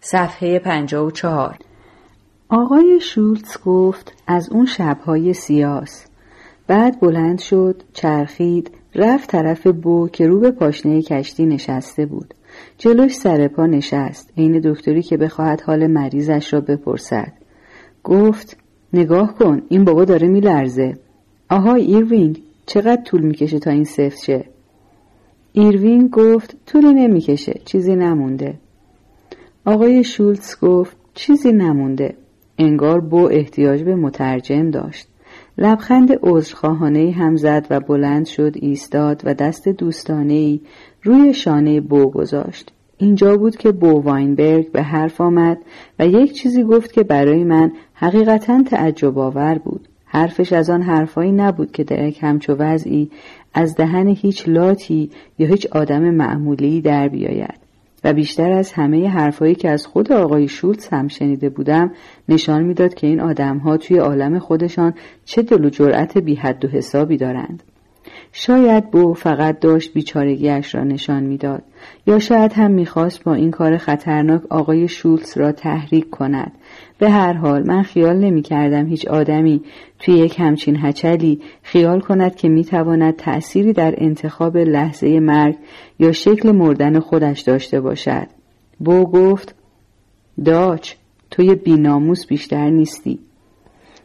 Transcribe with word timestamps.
صفحه 0.00 0.58
54 0.58 1.56
آقای 2.48 3.00
شولتز 3.00 3.56
گفت 3.64 4.12
از 4.26 4.50
اون 4.50 4.66
شبهای 4.66 5.32
سیاس. 5.32 6.06
بعد 6.66 7.00
بلند 7.00 7.38
شد 7.38 7.82
چرخید 7.92 8.70
رفت 8.94 9.30
طرف 9.30 9.66
بو 9.66 10.08
که 10.08 10.26
رو 10.26 10.40
به 10.40 10.50
پاشنه 10.50 11.02
کشتی 11.02 11.46
نشسته 11.46 12.06
بود. 12.06 12.34
جلوش 12.78 13.14
سر 13.14 13.48
پا 13.48 13.66
نشست 13.66 14.32
عین 14.36 14.60
دکتری 14.60 15.02
که 15.02 15.16
بخواهد 15.16 15.60
حال 15.60 15.86
مریضش 15.86 16.54
را 16.54 16.60
بپرسد. 16.60 17.32
گفت 18.04 18.56
نگاه 18.92 19.34
کن 19.34 19.62
این 19.68 19.84
بابا 19.84 20.04
داره 20.04 20.28
میلرزه. 20.28 20.98
آهای 21.50 21.82
ایروینگ 21.82 22.42
چقدر 22.66 23.02
طول 23.02 23.22
می‌کشه 23.22 23.58
تا 23.58 23.70
این 23.70 23.84
سفت 23.84 24.24
شه؟ 24.24 24.44
ایروینگ 25.52 26.10
گفت 26.10 26.56
طولی 26.66 26.94
نمی‌کشه 26.94 27.60
چیزی 27.64 27.96
نمونده. 27.96 28.54
آقای 29.66 30.04
شولتز 30.04 30.60
گفت 30.62 30.96
چیزی 31.14 31.52
نمونده. 31.52 32.14
انگار 32.58 33.00
بو 33.00 33.28
احتیاج 33.32 33.82
به 33.82 33.94
مترجم 33.94 34.70
داشت. 34.70 35.08
لبخند 35.58 36.18
عذرخواهانه 36.22 37.10
هم 37.10 37.36
زد 37.36 37.66
و 37.70 37.80
بلند 37.80 38.26
شد 38.26 38.52
ایستاد 38.54 39.22
و 39.24 39.34
دست 39.34 39.68
دوستانه 39.68 40.32
ای 40.32 40.60
روی 41.02 41.34
شانه 41.34 41.80
بو 41.80 42.10
گذاشت. 42.10 42.72
اینجا 42.98 43.36
بود 43.36 43.56
که 43.56 43.72
بو 43.72 44.00
واینبرگ 44.00 44.72
به 44.72 44.82
حرف 44.82 45.20
آمد 45.20 45.58
و 45.98 46.06
یک 46.06 46.32
چیزی 46.32 46.62
گفت 46.62 46.92
که 46.92 47.02
برای 47.02 47.44
من 47.44 47.72
حقیقتا 47.94 48.62
تعجب 48.62 49.18
آور 49.18 49.58
بود. 49.58 49.88
حرفش 50.04 50.52
از 50.52 50.70
آن 50.70 50.82
حرفایی 50.82 51.32
نبود 51.32 51.72
که 51.72 51.84
در 51.84 52.08
یک 52.08 52.18
همچو 52.22 52.54
وضعی 52.54 53.10
از 53.54 53.74
دهن 53.74 54.08
هیچ 54.08 54.48
لاتی 54.48 55.10
یا 55.38 55.48
هیچ 55.48 55.66
آدم 55.66 56.10
معمولی 56.10 56.80
در 56.80 57.08
بیاید. 57.08 57.65
و 58.06 58.12
بیشتر 58.12 58.52
از 58.52 58.72
همه 58.72 59.08
حرفایی 59.08 59.54
که 59.54 59.70
از 59.70 59.86
خود 59.86 60.12
آقای 60.12 60.48
شولتز 60.48 60.88
هم 60.88 61.08
شنیده 61.08 61.48
بودم 61.48 61.92
نشان 62.28 62.62
می‌داد 62.62 62.94
که 62.94 63.06
این 63.06 63.20
آدمها 63.20 63.76
توی 63.76 63.98
عالم 63.98 64.38
خودشان 64.38 64.94
چه 65.24 65.42
دل 65.42 65.64
و 65.64 65.70
جرأت 65.70 66.18
بی 66.18 66.34
حد 66.34 66.64
و 66.64 66.68
حسابی 66.68 67.16
دارند. 67.16 67.62
شاید 68.32 68.90
بو 68.90 69.14
فقط 69.14 69.60
داشت 69.60 69.92
بیچارگیش 69.92 70.74
را 70.74 70.84
نشان 70.84 71.22
می‌داد 71.22 71.62
یا 72.06 72.18
شاید 72.18 72.52
هم 72.52 72.70
می‌خواست 72.70 73.24
با 73.24 73.34
این 73.34 73.50
کار 73.50 73.76
خطرناک 73.76 74.42
آقای 74.50 74.88
شولتز 74.88 75.38
را 75.38 75.52
تحریک 75.52 76.10
کند 76.10 76.52
به 76.98 77.10
هر 77.10 77.32
حال 77.32 77.66
من 77.66 77.82
خیال 77.82 78.16
نمی 78.16 78.42
کردم 78.42 78.86
هیچ 78.86 79.08
آدمی 79.08 79.62
توی 79.98 80.14
یک 80.14 80.40
همچین 80.40 80.76
هچلی 80.80 81.40
خیال 81.62 82.00
کند 82.00 82.36
که 82.36 82.48
می 82.48 82.64
تواند 82.64 83.16
تأثیری 83.16 83.72
در 83.72 83.94
انتخاب 83.98 84.56
لحظه 84.56 85.20
مرگ 85.20 85.56
یا 85.98 86.12
شکل 86.12 86.52
مردن 86.52 87.00
خودش 87.00 87.40
داشته 87.40 87.80
باشد. 87.80 88.26
بو 88.78 89.04
گفت 89.04 89.54
داچ 90.44 90.94
توی 91.30 91.54
بیناموس 91.54 92.26
بیشتر 92.26 92.70
نیستی. 92.70 93.18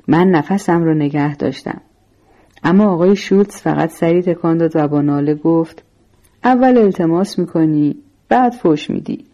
من 0.07 0.27
نفسم 0.27 0.83
را 0.83 0.93
نگه 0.93 1.35
داشتم. 1.35 1.81
اما 2.63 2.85
آقای 2.85 3.15
شولتز 3.15 3.55
فقط 3.55 3.89
سری 3.89 4.21
تکان 4.21 4.57
داد 4.57 4.71
و 4.75 4.87
با 4.87 5.01
ناله 5.01 5.35
گفت 5.35 5.83
اول 6.43 6.77
التماس 6.77 7.39
می‌کنی 7.39 7.95
بعد 8.29 8.53
فوش 8.53 8.89
میدی. 8.89 9.25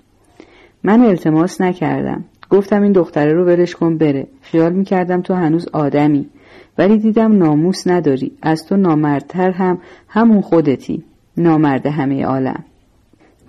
من 0.83 1.01
التماس 1.01 1.61
نکردم. 1.61 2.25
گفتم 2.49 2.81
این 2.81 2.91
دختره 2.91 3.33
رو 3.33 3.45
ولش 3.45 3.75
کن 3.75 3.97
بره. 3.97 4.27
خیال 4.41 4.73
می‌کردم 4.73 5.21
تو 5.21 5.33
هنوز 5.33 5.67
آدمی. 5.73 6.29
ولی 6.77 6.97
دیدم 6.97 7.37
ناموس 7.37 7.87
نداری. 7.87 8.31
از 8.41 8.65
تو 8.65 8.77
نامردتر 8.77 9.51
هم 9.51 9.77
همون 10.07 10.41
خودتی. 10.41 11.03
نامرد 11.37 11.85
همه 11.85 12.25
عالم. 12.25 12.63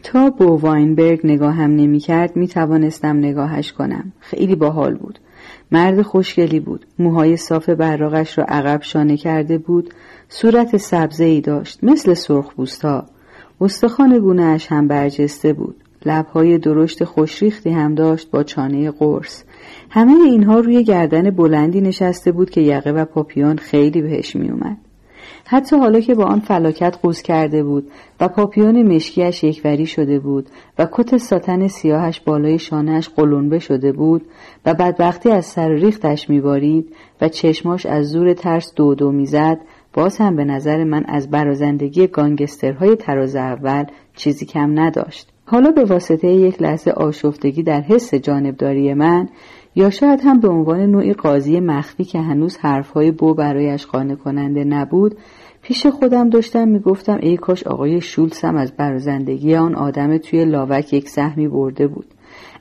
تا 0.03 0.31
بو 0.31 0.45
واینبرگ 0.45 1.21
نگاهم 1.25 1.71
نمی‌کرد 1.71 2.37
می‌توانستم 2.37 3.17
نگاهش 3.17 3.73
کنم. 3.73 4.13
خیلی 4.21 4.55
باحال 4.57 4.95
بود. 4.95 5.19
مرد 5.73 6.03
خوشگلی 6.03 6.61
بود. 6.61 6.87
موهای 6.99 7.37
صاف 7.37 7.69
براغش 7.69 8.39
را 8.39 8.45
عقب 8.45 8.83
شانه 8.83 9.17
کرده 9.17 9.59
بود. 9.59 9.95
صورت 10.29 10.77
سبزه 10.77 11.25
ای 11.25 11.41
داشت. 11.41 11.79
مثل 11.85 12.15
سرخ 12.15 12.53
ها 12.83 13.07
استخوان 13.61 14.19
گونهاش 14.19 14.67
هم 14.67 14.89
برجسته 14.89 15.53
بود. 15.53 15.77
لبهای 16.07 16.59
درشت 16.59 17.05
خوشریختی 17.05 17.71
هم 17.71 17.95
داشت 17.95 18.31
با 18.31 18.43
چانه 18.43 18.91
قرص. 18.91 19.43
همه 19.91 20.13
اینها 20.25 20.61
روی 20.61 20.85
گردن 20.85 21.31
بلندی 21.31 21.81
نشسته 21.81 22.33
بود 22.33 22.51
که 22.51 22.61
یقه 22.61 22.91
و 22.91 23.05
پاپیون 23.05 23.57
خیلی 23.57 24.03
بهش 24.03 24.37
میومد 24.37 24.88
حتی 25.47 25.77
حالا 25.77 26.01
که 26.01 26.15
با 26.15 26.25
آن 26.25 26.41
فلاکت 26.41 26.99
قوز 27.03 27.23
کرده 27.23 27.63
بود 27.63 27.91
و 28.21 28.29
پاپیون 28.29 28.95
مشکیش 28.95 29.45
یکوری 29.45 29.87
شده 29.87 30.19
بود 30.19 30.47
و 30.79 30.89
کت 30.93 31.17
ساتن 31.17 31.69
سیاهش 31.69 32.21
بالای 32.21 32.59
شانهش 32.59 33.09
قلونبه 33.09 33.59
شده 33.59 33.93
بود 33.93 34.23
و 34.67 34.75
بدبختی 34.75 35.31
از 35.31 35.47
سر 35.47 35.69
ریختش 35.69 36.31
میبارید 36.31 36.95
و 37.21 37.29
چشماش 37.29 37.87
از 37.87 38.09
زور 38.09 38.35
ترس 38.35 38.75
دو 38.75 38.95
دو 38.95 39.13
می‌زد 39.13 39.59
باز 39.93 40.17
هم 40.17 40.37
به 40.37 40.45
نظر 40.45 40.85
من 40.85 41.05
از 41.05 41.31
برازندگی 41.31 42.07
گانگسترهای 42.07 42.97
تراز 42.97 43.37
اول 43.37 43.85
چیزی 44.17 44.47
کم 44.47 44.81
نداشت. 44.81 45.29
حالا 45.45 45.71
به 45.71 45.85
واسطه 45.85 46.29
یک 46.29 46.63
لحظه 46.63 46.91
آشفتگی 46.91 47.63
در 47.63 47.81
حس 47.81 48.15
جانبداری 48.15 48.95
من 48.95 49.29
یا 49.79 49.91
شاید 49.91 50.21
هم 50.25 50.41
به 50.41 50.49
عنوان 50.49 50.81
نوعی 50.81 51.13
قاضی 51.13 51.61
مخفی 51.61 52.05
که 52.05 52.21
هنوز 52.21 52.57
حرفهای 52.57 53.11
بو 53.11 53.35
برایش 53.35 53.87
قانع 53.87 54.15
کننده 54.15 54.65
نبود 54.65 55.17
پیش 55.63 55.87
خودم 55.87 56.31
داشتم 56.31 56.69
می‌گفتم 56.69 57.19
ای 57.23 57.37
کاش 57.37 57.67
آقای 57.67 58.01
شولز 58.01 58.41
هم 58.41 58.57
از 58.57 58.73
برازندگی 58.73 59.55
آن 59.55 59.75
آدم 59.75 60.19
توی 60.19 60.45
لاوک 60.45 60.93
یک 60.93 61.09
سهمی 61.09 61.49
برده 61.49 61.87
بود. 61.87 62.07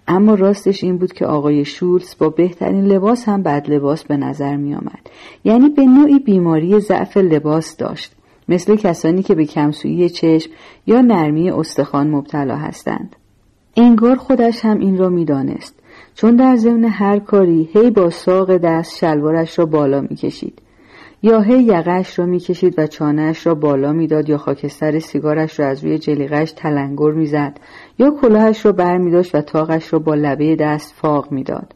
اما 0.08 0.34
راستش 0.34 0.84
این 0.84 0.98
بود 0.98 1.14
که 1.14 1.26
آقای 1.26 1.66
شولز 1.66 2.16
با 2.20 2.30
بهترین 2.30 2.86
لباس 2.86 3.30
هم 3.30 3.44
بد 3.44 3.70
لباس 3.70 4.04
به 4.04 4.18
نظر 4.18 4.56
می 4.56 4.76
آمد. 4.76 5.10
یعنی 5.44 5.70
به 5.70 5.86
نوعی 5.86 6.20
بیماری 6.20 6.80
ضعف 6.80 7.18
لباس 7.18 7.78
داشت. 7.78 8.16
مثل 8.50 8.76
کسانی 8.76 9.24
که 9.24 9.36
به 9.36 9.46
کمسویی 9.46 10.10
چشم 10.10 10.52
یا 10.88 11.02
نرمی 11.02 11.52
استخوان 11.52 12.10
مبتلا 12.10 12.56
هستند. 12.56 13.16
انگار 13.78 14.16
خودش 14.16 14.66
هم 14.66 14.80
این 14.80 14.98
را 14.98 15.10
می‌دانست. 15.10 15.80
چون 16.20 16.36
در 16.36 16.56
ضمن 16.56 16.84
هر 16.84 17.20
کاری 17.20 17.70
هی 17.74 17.92
با 17.92 18.10
ساق 18.10 18.58
دست 18.58 18.98
شلوارش 18.98 19.60
را 19.60 19.66
بالا 19.66 20.02
می‌کشید. 20.02 20.62
یا 21.24 21.42
هی 21.42 21.64
یقهش 21.64 22.20
را 22.20 22.26
می‌کشید 22.26 22.80
و 22.80 22.88
چانهش 22.88 23.48
را 23.48 23.56
بالا 23.56 23.94
می‌داد 23.94 24.30
یا 24.30 24.38
خاکستر 24.38 25.00
سیگارش 25.00 25.60
را 25.60 25.68
از 25.68 25.84
روی 25.84 25.98
جلیقش 25.98 26.52
تلنگر 26.52 27.12
می‌زد 27.12 27.60
یا 28.00 28.12
کلاهش 28.22 28.66
را 28.66 28.72
بر 28.72 28.98
میداشت 28.98 29.36
و 29.36 29.42
تاقش 29.42 29.94
را 29.94 30.00
با 30.00 30.16
لبه 30.16 30.56
دست 30.56 30.94
فاق 30.96 31.32
می‌داد. 31.32 31.74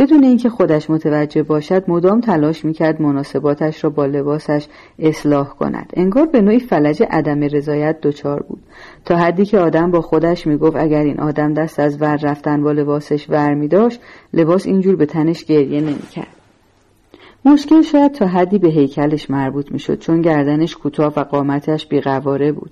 بدون 0.00 0.24
اینکه 0.24 0.48
خودش 0.48 0.90
متوجه 0.90 1.42
باشد 1.42 1.90
مدام 1.90 2.20
تلاش 2.20 2.64
می‌کرد 2.64 3.02
مناسباتش 3.02 3.84
را 3.84 3.90
با 3.90 4.06
لباسش 4.06 4.66
اصلاح 4.98 5.48
کند. 5.48 5.92
انگار 5.96 6.26
به 6.26 6.40
نوعی 6.40 6.60
فلج 6.60 7.02
عدم 7.10 7.40
رضایت 7.40 8.00
دچار 8.00 8.42
بود. 8.42 8.60
تا 9.04 9.16
حدی 9.16 9.44
که 9.44 9.58
آدم 9.58 9.90
با 9.90 10.00
خودش 10.00 10.46
می‌گفت 10.46 10.76
اگر 10.76 11.02
این 11.02 11.20
آدم 11.20 11.54
دست 11.54 11.80
از 11.80 12.02
ور 12.02 12.16
رفتن 12.16 12.62
با 12.62 12.72
لباسش 12.72 13.30
ور 13.30 13.54
میداشت 13.54 14.00
لباس 14.34 14.66
اینجور 14.66 14.96
به 14.96 15.06
تنش 15.06 15.44
گریه 15.44 15.80
نمی‌کرد. 15.80 16.39
مشکل 17.44 17.82
شاید 17.82 18.12
تا 18.12 18.26
حدی 18.26 18.58
به 18.58 18.68
هیکلش 18.68 19.30
مربوط 19.30 19.72
می‌شد 19.72 19.98
چون 19.98 20.20
گردنش 20.20 20.76
کوتاه 20.76 21.12
و 21.16 21.20
قامتش 21.20 21.86
بیقواره 21.86 22.52
بود. 22.52 22.70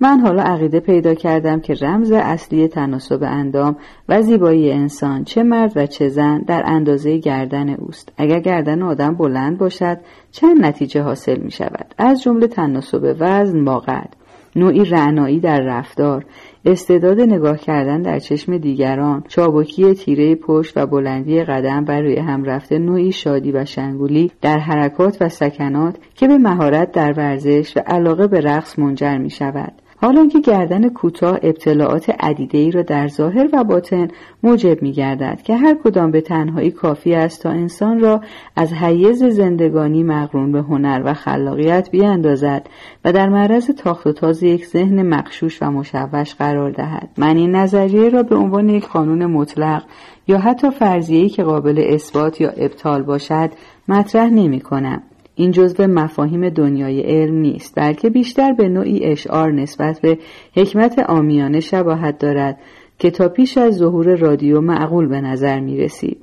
من 0.00 0.20
حالا 0.20 0.42
عقیده 0.42 0.80
پیدا 0.80 1.14
کردم 1.14 1.60
که 1.60 1.74
رمز 1.74 2.12
اصلی 2.12 2.68
تناسب 2.68 3.22
اندام 3.22 3.76
و 4.08 4.22
زیبایی 4.22 4.72
انسان 4.72 5.24
چه 5.24 5.42
مرد 5.42 5.72
و 5.76 5.86
چه 5.86 6.08
زن 6.08 6.38
در 6.38 6.62
اندازه 6.66 7.18
گردن 7.18 7.68
اوست. 7.74 8.12
اگر 8.16 8.40
گردن 8.40 8.82
آدم 8.82 9.14
بلند 9.14 9.58
باشد 9.58 9.98
چند 10.30 10.64
نتیجه 10.64 11.02
حاصل 11.02 11.38
می 11.38 11.50
شود 11.50 11.94
از 11.98 12.22
جمله 12.22 12.46
تناسب 12.46 13.16
وزن 13.18 13.64
با 13.64 13.78
قد 13.78 14.19
نوعی 14.56 14.84
رعنایی 14.84 15.40
در 15.40 15.60
رفتار 15.60 16.24
استعداد 16.64 17.20
نگاه 17.20 17.58
کردن 17.58 18.02
در 18.02 18.18
چشم 18.18 18.58
دیگران 18.58 19.24
چابکی 19.28 19.94
تیره 19.94 20.34
پشت 20.34 20.76
و 20.76 20.86
بلندی 20.86 21.42
قدم 21.42 21.84
بر 21.84 22.00
روی 22.00 22.16
هم 22.16 22.44
رفته 22.44 22.78
نوعی 22.78 23.12
شادی 23.12 23.52
و 23.52 23.64
شنگولی 23.64 24.30
در 24.40 24.58
حرکات 24.58 25.16
و 25.20 25.28
سکنات 25.28 25.96
که 26.14 26.28
به 26.28 26.38
مهارت 26.38 26.92
در 26.92 27.12
ورزش 27.12 27.76
و 27.76 27.80
علاقه 27.86 28.26
به 28.26 28.40
رقص 28.40 28.78
منجر 28.78 29.18
می 29.18 29.30
شود 29.30 29.72
حالا 30.02 30.26
که 30.26 30.40
گردن 30.40 30.88
کوتاه 30.88 31.38
ابتلاعات 31.42 32.10
عدیده 32.20 32.58
ای 32.58 32.70
را 32.70 32.82
در 32.82 33.08
ظاهر 33.08 33.48
و 33.52 33.64
باطن 33.64 34.08
موجب 34.42 34.82
می 34.82 34.92
گردد 34.92 35.42
که 35.42 35.56
هر 35.56 35.76
کدام 35.84 36.10
به 36.10 36.20
تنهایی 36.20 36.70
کافی 36.70 37.14
است 37.14 37.42
تا 37.42 37.50
انسان 37.50 38.00
را 38.00 38.20
از 38.56 38.72
حیز 38.72 39.24
زندگانی 39.24 40.02
مقرون 40.02 40.52
به 40.52 40.62
هنر 40.62 41.02
و 41.04 41.14
خلاقیت 41.14 41.90
بیاندازد 41.90 42.66
و 43.04 43.12
در 43.12 43.28
معرض 43.28 43.70
تاخت 43.70 44.06
و 44.06 44.12
تاز 44.12 44.42
یک 44.42 44.66
ذهن 44.66 45.02
مخشوش 45.02 45.62
و 45.62 45.70
مشوش 45.70 46.34
قرار 46.34 46.70
دهد. 46.70 47.08
من 47.18 47.36
این 47.36 47.56
نظریه 47.56 48.08
را 48.08 48.22
به 48.22 48.36
عنوان 48.36 48.68
یک 48.68 48.88
قانون 48.88 49.26
مطلق 49.26 49.82
یا 50.28 50.38
حتی 50.38 50.70
فرضیه‌ای 50.70 51.28
که 51.28 51.42
قابل 51.42 51.84
اثبات 51.86 52.40
یا 52.40 52.50
ابطال 52.50 53.02
باشد 53.02 53.50
مطرح 53.88 54.30
نمی 54.30 54.60
کنم 54.60 55.02
این 55.34 55.50
جزو 55.50 55.86
مفاهیم 55.86 56.48
دنیای 56.48 57.00
علم 57.00 57.34
نیست 57.34 57.72
بلکه 57.76 58.10
بیشتر 58.10 58.52
به 58.52 58.68
نوعی 58.68 59.04
اشعار 59.04 59.52
نسبت 59.52 60.00
به 60.00 60.18
حکمت 60.56 60.98
آمیانه 60.98 61.60
شباهت 61.60 62.18
دارد 62.18 62.58
که 62.98 63.10
تا 63.10 63.28
پیش 63.28 63.58
از 63.58 63.74
ظهور 63.76 64.16
رادیو 64.16 64.60
معقول 64.60 65.06
به 65.06 65.20
نظر 65.20 65.60
می 65.60 65.76
رسید. 65.76 66.18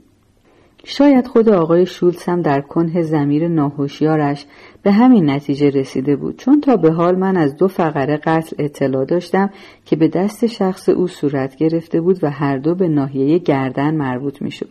شاید 0.89 1.27
خود 1.27 1.49
آقای 1.49 1.85
شولتز 1.85 2.23
هم 2.23 2.41
در 2.41 2.61
کنه 2.61 3.01
زمیر 3.01 3.47
ناهوشیارش 3.47 4.45
به 4.83 4.91
همین 4.91 5.29
نتیجه 5.29 5.69
رسیده 5.69 6.15
بود 6.15 6.37
چون 6.37 6.61
تا 6.61 6.75
به 6.75 6.91
حال 6.91 7.15
من 7.15 7.37
از 7.37 7.57
دو 7.57 7.67
فقره 7.67 8.17
قتل 8.17 8.55
اطلاع 8.59 9.05
داشتم 9.05 9.49
که 9.85 9.95
به 9.95 10.07
دست 10.07 10.45
شخص 10.45 10.89
او 10.89 11.07
صورت 11.07 11.55
گرفته 11.55 12.01
بود 12.01 12.23
و 12.23 12.29
هر 12.29 12.57
دو 12.57 12.75
به 12.75 12.87
ناحیه 12.87 13.37
گردن 13.37 13.95
مربوط 13.95 14.41
می 14.41 14.51
شد. 14.51 14.69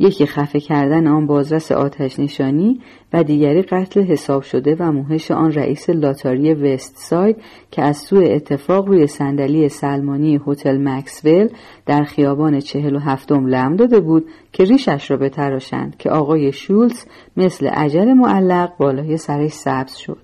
یکی 0.00 0.26
خفه 0.26 0.60
کردن 0.60 1.06
آن 1.06 1.26
بازرس 1.26 1.72
آتش 1.72 2.18
نشانی 2.18 2.80
و 3.12 3.24
دیگری 3.24 3.62
قتل 3.62 4.00
حساب 4.00 4.42
شده 4.42 4.76
و 4.78 4.92
موهش 4.92 5.30
آن 5.30 5.52
رئیس 5.52 5.90
لاتاری 5.90 6.54
وست 6.54 6.96
ساید 6.96 7.36
که 7.70 7.82
از 7.82 7.96
سوء 7.96 8.34
اتفاق 8.34 8.86
روی 8.86 9.06
صندلی 9.06 9.68
سلمانی 9.68 10.40
هتل 10.46 10.88
مکسول 10.88 11.48
در 11.86 12.04
خیابان 12.04 12.60
چهل 12.60 12.96
و 12.96 12.98
هفتم 12.98 13.46
لم 13.46 13.76
داده 13.76 14.00
بود 14.00 14.24
که 14.52 14.64
ریشش 14.64 15.10
را 15.10 15.16
بتراشند 15.16 15.96
که 15.96 16.10
آقای 16.10 16.52
شولز 16.52 17.04
مثل 17.36 17.66
عجل 17.66 18.12
معلق 18.12 18.76
بالای 18.78 19.16
سرش 19.16 19.52
سبز 19.52 19.96
شد. 19.96 20.18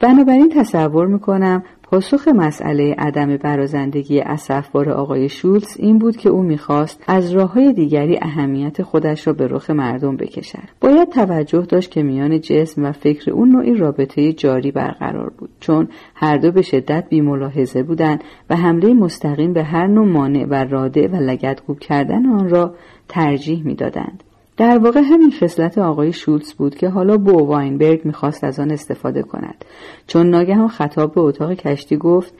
بنابراین 0.00 0.48
تصور 0.48 1.06
می‌کنم 1.06 1.62
پاسخ 1.90 2.28
مسئله 2.28 2.94
عدم 2.98 3.36
برازندگی 3.36 4.20
اصفبار 4.20 4.90
آقای 4.90 5.28
شولز 5.28 5.76
این 5.78 5.98
بود 5.98 6.16
که 6.16 6.28
او 6.28 6.42
می‌خواست 6.42 7.02
از 7.06 7.30
راه 7.30 7.52
های 7.52 7.72
دیگری 7.72 8.18
اهمیت 8.22 8.82
خودش 8.82 9.26
را 9.26 9.32
به 9.32 9.46
رخ 9.46 9.70
مردم 9.70 10.16
بکشد. 10.16 10.68
باید 10.80 11.08
توجه 11.08 11.62
داشت 11.62 11.90
که 11.90 12.02
میان 12.02 12.40
جسم 12.40 12.84
و 12.84 12.92
فکر 12.92 13.30
اون 13.30 13.48
نوعی 13.48 13.74
رابطه 13.74 14.32
جاری 14.32 14.70
برقرار 14.70 15.32
بود 15.38 15.50
چون 15.60 15.88
هر 16.14 16.36
دو 16.36 16.50
به 16.50 16.62
شدت 16.62 17.04
بیملاحظه 17.08 17.82
بودند 17.82 18.24
و 18.50 18.56
حمله 18.56 18.94
مستقیم 18.94 19.52
به 19.52 19.62
هر 19.62 19.86
نوع 19.86 20.06
مانع 20.06 20.44
و 20.44 20.54
راده 20.54 21.08
و 21.08 21.16
لگدگوب 21.16 21.78
کردن 21.78 22.26
آن 22.26 22.48
را 22.48 22.74
ترجیح 23.08 23.66
می‌دادند. 23.66 24.22
در 24.56 24.78
واقع 24.78 25.00
همین 25.00 25.30
خصلت 25.30 25.78
آقای 25.78 26.12
شولتز 26.12 26.52
بود 26.52 26.74
که 26.74 26.88
حالا 26.88 27.16
بو 27.16 27.46
واینبرگ 27.46 28.04
می‌خواست 28.04 28.44
از 28.44 28.60
آن 28.60 28.70
استفاده 28.70 29.22
کند. 29.22 29.64
چون 30.06 30.30
ناگهان 30.30 30.68
خطاب 30.68 31.14
به 31.14 31.20
اتاق 31.20 31.52
کشتی 31.52 31.96
گفت 31.96 32.34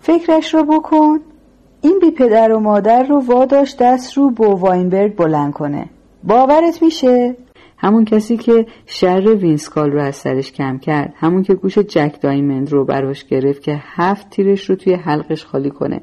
فکرش 0.00 0.54
رو 0.54 0.62
بکن. 0.62 1.18
این 1.80 1.98
بی 2.00 2.10
پدر 2.10 2.52
و 2.52 2.60
مادر 2.60 3.02
رو 3.02 3.20
واداش 3.20 3.76
دست 3.80 4.16
رو 4.16 4.30
بو 4.30 4.44
واینبرگ 4.44 5.16
بلند 5.16 5.52
کنه. 5.52 5.90
باورت 6.24 6.82
میشه؟ 6.82 7.36
همون 7.78 8.04
کسی 8.04 8.36
که 8.36 8.66
شر 8.86 9.34
وینس 9.34 9.66
کال 9.66 9.90
رو 9.90 10.00
از 10.00 10.16
سرش 10.16 10.52
کم 10.52 10.78
کرد 10.78 11.14
همون 11.16 11.42
که 11.42 11.54
گوش 11.54 11.78
جک 11.78 12.20
دایمند 12.20 12.72
رو 12.72 12.84
براش 12.84 13.24
گرفت 13.24 13.62
که 13.62 13.80
هفت 13.80 14.30
تیرش 14.30 14.70
رو 14.70 14.76
توی 14.76 14.94
حلقش 14.94 15.44
خالی 15.44 15.70
کنه. 15.70 16.00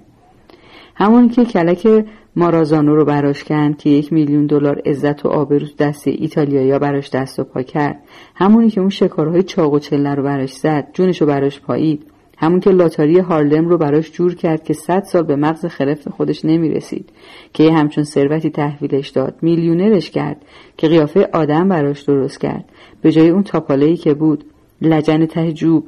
همون 0.96 1.30
که 1.30 1.46
کلک 1.46 2.06
مارازانو 2.36 2.96
رو 2.96 3.06
براش 3.06 3.44
کند 3.44 3.78
که 3.78 3.90
یک 3.90 4.14
میلیون 4.14 4.46
دلار 4.46 4.82
عزت 4.86 5.26
و 5.26 5.30
آبرو 5.30 5.68
دست 5.80 6.08
ایتالیایی 6.08 6.80
براش 6.80 7.10
دست 7.10 7.40
و 7.40 7.44
پا 7.44 7.62
کرد. 7.62 8.00
همونی 8.36 8.70
که 8.70 8.82
اون 8.82 8.90
شکارهای 8.90 9.44
چاق 9.44 9.74
و 9.74 9.80
چله 9.80 10.16
رو 10.16 10.24
براش 10.24 10.54
زد 10.54 10.88
جونش 10.94 11.22
رو 11.22 11.28
براش 11.28 11.62
پایید. 11.62 12.06
همون 12.38 12.60
که 12.60 12.70
لاتاری 12.70 13.20
هارلم 13.20 13.68
رو 13.68 13.78
براش 13.78 14.12
جور 14.12 14.36
کرد 14.36 14.64
که 14.64 14.74
صد 14.74 15.04
سال 15.04 15.24
به 15.24 15.36
مغز 15.36 15.66
خرفت 15.66 16.10
خودش 16.10 16.46
نمی‌رسید. 16.46 17.10
که 17.54 17.64
یه 17.64 17.74
همچون 17.74 18.04
ثروتی 18.04 18.50
تحویلش 18.50 19.10
داد 19.10 19.36
میلیونرش 19.42 20.12
کرد 20.12 20.42
که 20.78 20.88
قیافه 20.88 21.30
آدم 21.34 21.70
براش 21.70 22.02
درست 22.02 22.40
کرد. 22.40 22.66
به 23.02 23.12
جای 23.12 23.30
اون 23.30 23.44
تاپالهی 23.44 23.98
که 23.98 24.14
بود 24.14 24.46
لجن 24.82 25.26
ته 25.26 25.54
جوب 25.54 25.88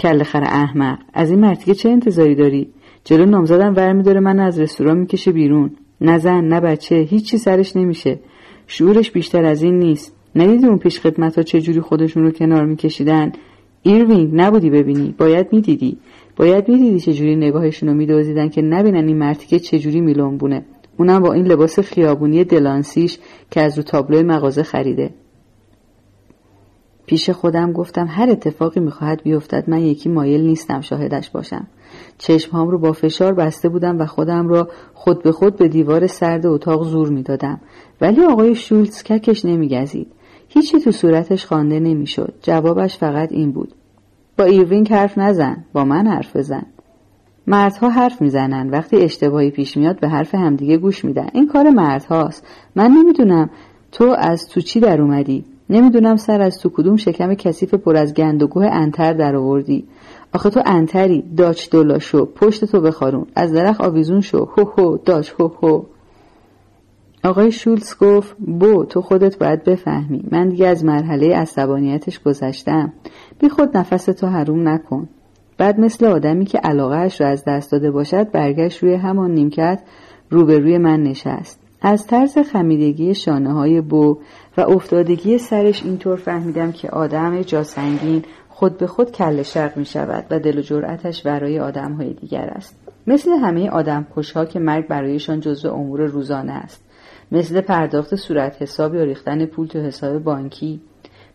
کل 0.00 0.22
خر 0.22 0.44
احمق. 0.44 0.98
از 1.14 1.30
این 1.30 1.40
مرتیکه 1.40 1.74
چه 1.74 1.88
انتظاری 1.88 2.34
داری؟ 2.34 2.68
جلو 3.08 3.26
نامزدم 3.26 3.74
ور 3.76 3.92
میداره 3.92 4.20
منو 4.20 4.40
از 4.40 4.60
رستوران 4.60 4.98
می‌کشه 4.98 5.32
بیرون. 5.32 5.70
نه 6.00 6.18
زن 6.18 6.44
نه 6.44 6.60
بچه 6.60 6.96
هیچی 6.96 7.38
سرش 7.38 7.76
نمیشه. 7.76 8.18
شعورش 8.66 9.10
بیشتر 9.10 9.44
از 9.44 9.62
این 9.62 9.78
نیست. 9.78 10.16
ندیدی 10.36 10.66
اون 10.66 10.78
پیش 10.78 11.00
خدمت 11.00 11.36
ها 11.36 11.42
چجوری 11.42 11.80
خودشون 11.80 12.22
رو 12.22 12.30
کنار 12.30 12.64
میکشیدن؟ 12.64 13.32
ایروینگ 13.82 14.30
نبودی 14.32 14.70
ببینی. 14.70 15.14
باید 15.18 15.52
می‌دیدی. 15.52 15.98
باید 16.36 16.68
می‌دیدی 16.68 17.00
چجوری 17.00 17.36
نگاهشون 17.36 17.88
رو 17.88 17.94
میدوزیدن 17.94 18.48
که 18.48 18.62
نبینن 18.62 19.06
این 19.08 19.18
مرتیکه 19.18 19.58
چجوری 19.58 20.00
میلونبونه 20.00 20.64
اونم 20.96 21.20
با 21.20 21.32
این 21.32 21.46
لباس 21.46 21.78
خیابونی 21.80 22.44
دلانسیش 22.44 23.18
که 23.50 23.60
از 23.60 23.76
رو 23.76 23.82
تابلوی 23.82 24.22
مغازه 24.22 24.62
خریده. 24.62 25.10
پیش 27.06 27.30
خودم 27.30 27.72
گفتم 27.72 28.06
هر 28.10 28.30
اتفاقی 28.30 28.80
می‌خواهد 28.80 29.22
بیفتد 29.22 29.64
من 29.70 29.80
یکی 29.80 30.08
مایل 30.08 30.40
نیستم 30.40 30.80
شاهدش 30.80 31.30
باشم. 31.30 31.66
چشمهام 32.18 32.68
رو 32.68 32.78
با 32.78 32.92
فشار 32.92 33.34
بسته 33.34 33.68
بودم 33.68 33.98
و 33.98 34.06
خودم 34.06 34.48
را 34.48 34.68
خود 34.94 35.22
به 35.22 35.32
خود 35.32 35.56
به 35.56 35.68
دیوار 35.68 36.06
سرد 36.06 36.46
اتاق 36.46 36.84
زور 36.84 37.08
می‌دادم. 37.08 37.60
ولی 38.00 38.24
آقای 38.24 38.54
شولتز 38.54 39.02
ککش 39.02 39.44
نمیگزید. 39.44 40.06
هیچی 40.48 40.80
تو 40.80 40.90
صورتش 40.90 41.46
خوانده 41.46 41.80
نمی‌شد. 41.80 42.34
جوابش 42.42 42.98
فقط 42.98 43.32
این 43.32 43.52
بود. 43.52 43.74
با 44.38 44.44
ایروینگ 44.44 44.92
حرف 44.92 45.18
نزن. 45.18 45.64
با 45.72 45.84
من 45.84 46.06
حرف 46.06 46.36
بزن. 46.36 46.66
مردها 47.46 47.88
حرف 47.88 48.22
می‌زنن. 48.22 48.70
وقتی 48.70 48.96
اشتباهی 48.96 49.50
پیش 49.50 49.76
میاد 49.76 50.00
به 50.00 50.08
حرف 50.08 50.34
همدیگه 50.34 50.76
گوش 50.76 51.04
میدن. 51.04 51.28
این 51.32 51.48
کار 51.48 51.70
مردهاست. 51.70 52.46
من 52.76 52.90
نمی‌دونم 52.90 53.50
تو 53.92 54.14
از 54.18 54.48
تو 54.48 54.60
چی 54.60 54.80
در 54.80 55.00
اومدی. 55.00 55.44
نمی‌دونم 55.70 56.16
سر 56.16 56.40
از 56.40 56.58
تو 56.58 56.68
کدوم 56.68 56.96
شکم 56.96 57.34
کثیف 57.34 57.74
پر 57.74 57.96
از 57.96 58.14
گند 58.14 58.42
و 58.42 58.46
گوه 58.46 58.66
انتر 58.66 59.12
در 59.12 59.36
آوردی. 59.36 59.84
آخه 60.34 60.50
تو 60.50 60.62
انتری 60.66 61.24
داچ 61.36 61.70
دولا 61.70 61.98
شو 61.98 62.24
پشت 62.24 62.64
تو 62.64 62.80
بخارون. 62.80 63.26
از 63.34 63.52
درخ 63.52 63.80
آویزون 63.80 64.20
شو. 64.20 64.44
هو 64.44 64.64
هو 64.64 64.96
داچ 64.96 65.30
هو 65.38 65.48
هو. 65.62 65.82
آقای 67.24 67.52
شولز 67.52 67.96
گفت 68.00 68.36
بو 68.38 68.84
تو 68.84 69.00
خودت 69.00 69.38
باید 69.38 69.64
بفهمی. 69.64 70.24
من 70.30 70.48
دیگه 70.48 70.66
از 70.66 70.84
مرحله 70.84 71.36
عصبانیتش 71.36 72.22
گذشتم. 72.22 72.92
بی 73.38 73.48
خود 73.48 73.76
نفس 73.76 74.04
تو 74.04 74.26
حروم 74.26 74.68
نکن. 74.68 75.08
بعد 75.58 75.80
مثل 75.80 76.06
آدمی 76.06 76.44
که 76.44 76.58
علاقهش 76.58 77.20
را 77.20 77.28
از 77.28 77.44
دست 77.46 77.72
داده 77.72 77.90
باشد 77.90 78.30
برگشت 78.30 78.82
روی 78.82 78.94
همان 78.94 79.30
نیمکت 79.30 79.82
روبروی 80.30 80.78
من 80.78 81.02
نشست. 81.02 81.60
از 81.82 82.06
طرز 82.06 82.38
خمیدگی 82.38 83.14
شانه 83.14 83.52
های 83.52 83.80
بو 83.80 84.18
و 84.56 84.60
افتادگی 84.60 85.38
سرش 85.38 85.82
اینطور 85.82 86.16
فهمیدم 86.16 86.72
که 86.72 86.90
آدم 86.90 87.42
جاسنگین 87.42 88.22
خود 88.58 88.78
به 88.78 88.86
خود 88.86 89.10
کل 89.10 89.42
شق 89.42 89.76
می 89.76 89.84
شود 89.84 90.24
و 90.30 90.38
دل 90.38 90.58
و 90.58 90.62
جرأتش 90.62 91.22
برای 91.22 91.60
آدم 91.60 91.92
های 91.92 92.12
دیگر 92.12 92.44
است. 92.44 92.78
مثل 93.06 93.30
همه 93.30 93.70
آدم 93.70 94.06
ها 94.34 94.44
که 94.44 94.58
مرگ 94.58 94.88
برایشان 94.88 95.40
جزو 95.40 95.68
امور 95.68 96.00
روزانه 96.00 96.52
است. 96.52 96.84
مثل 97.32 97.60
پرداخت 97.60 98.14
صورت 98.14 98.62
حساب 98.62 98.94
یا 98.94 99.02
ریختن 99.02 99.46
پول 99.46 99.66
تو 99.66 99.78
حساب 99.78 100.18
بانکی. 100.18 100.80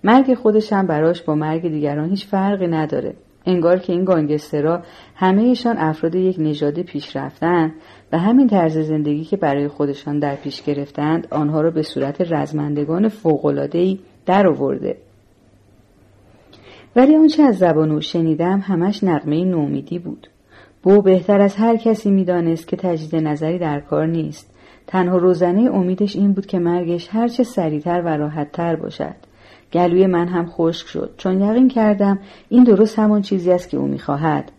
مرگ 0.04 0.34
خودش 0.34 0.74
هم 0.74 0.88
براش 0.88 1.22
با 1.22 1.36
مرگ 1.36 1.62
دیگران 1.62 2.10
هیچ 2.10 2.28
فرقی 2.28 2.68
نداره. 2.68 3.14
انگار 3.46 3.80
که 3.80 3.94
این 3.94 4.06
گانگسترها 4.06 4.82
همهشان 5.16 5.78
افراد 5.78 6.16
یک 6.16 6.36
نژاد 6.40 6.82
پیشرفتن 6.82 7.74
و 8.12 8.18
همین 8.18 8.48
طرز 8.48 8.78
زندگی 8.78 9.24
که 9.24 9.38
برای 9.38 9.68
خودشان 9.68 10.20
در 10.20 10.36
پیش 10.36 10.64
گرفتند 10.64 11.28
آنها 11.32 11.62
را 11.62 11.72
به 11.72 11.82
صورت 11.82 12.22
رزمندگان 12.34 13.08
فوق‌العاده‌ای 13.08 14.00
در 14.26 14.48
آورده 14.48 14.98
ولی 16.96 17.16
آنچه 17.16 17.44
از 17.44 17.58
زبان 17.58 17.92
او 17.92 18.02
شنیدم 18.02 18.60
همش 18.60 19.04
نقمه 19.04 19.46
نومیدی 19.46 20.00
بود. 20.00 20.28
بو 20.84 21.02
بهتر 21.02 21.42
از 21.42 21.56
هر 21.56 21.76
کسی 21.76 22.12
می‌دانست 22.12 22.68
که 22.68 22.76
تجدید 22.76 23.16
نظری 23.16 23.60
در 23.60 23.80
کار 23.80 24.08
نیست. 24.08 24.54
تنها 24.88 25.18
روزنه 25.18 25.72
امیدش 25.74 26.16
این 26.16 26.34
بود 26.34 26.46
که 26.46 26.60
مرگش 26.60 27.10
هرچه 27.12 27.44
سریعتر 27.44 28.02
و 28.02 28.08
راحتتر 28.08 28.76
باشد. 28.76 29.16
گلوی 29.74 30.08
من 30.08 30.28
هم 30.28 30.46
خشک 30.46 30.88
شد. 30.88 31.14
چون 31.18 31.42
یقین 31.42 31.68
کردم 31.68 32.20
این 32.50 32.64
درست 32.64 33.00
همان 33.00 33.22
چیزی 33.22 33.52
است 33.52 33.70
که 33.70 33.78
او 33.78 33.88
می‌خواهد. 33.88 34.52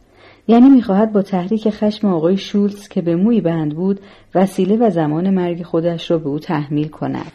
یعنی 0.48 0.70
می‌خواهد 0.70 1.12
با 1.12 1.22
تحریک 1.22 1.70
خشم 1.70 2.08
آقای 2.08 2.36
شولز 2.36 2.88
که 2.88 3.02
به 3.02 3.16
موی 3.16 3.40
بند 3.40 3.74
بود 3.74 4.00
وسیله 4.34 4.76
و 4.76 4.90
زمان 4.90 5.30
مرگ 5.30 5.62
خودش 5.62 6.10
را 6.10 6.18
به 6.18 6.28
او 6.28 6.38
تحمیل 6.38 6.88
کند. 6.88 7.32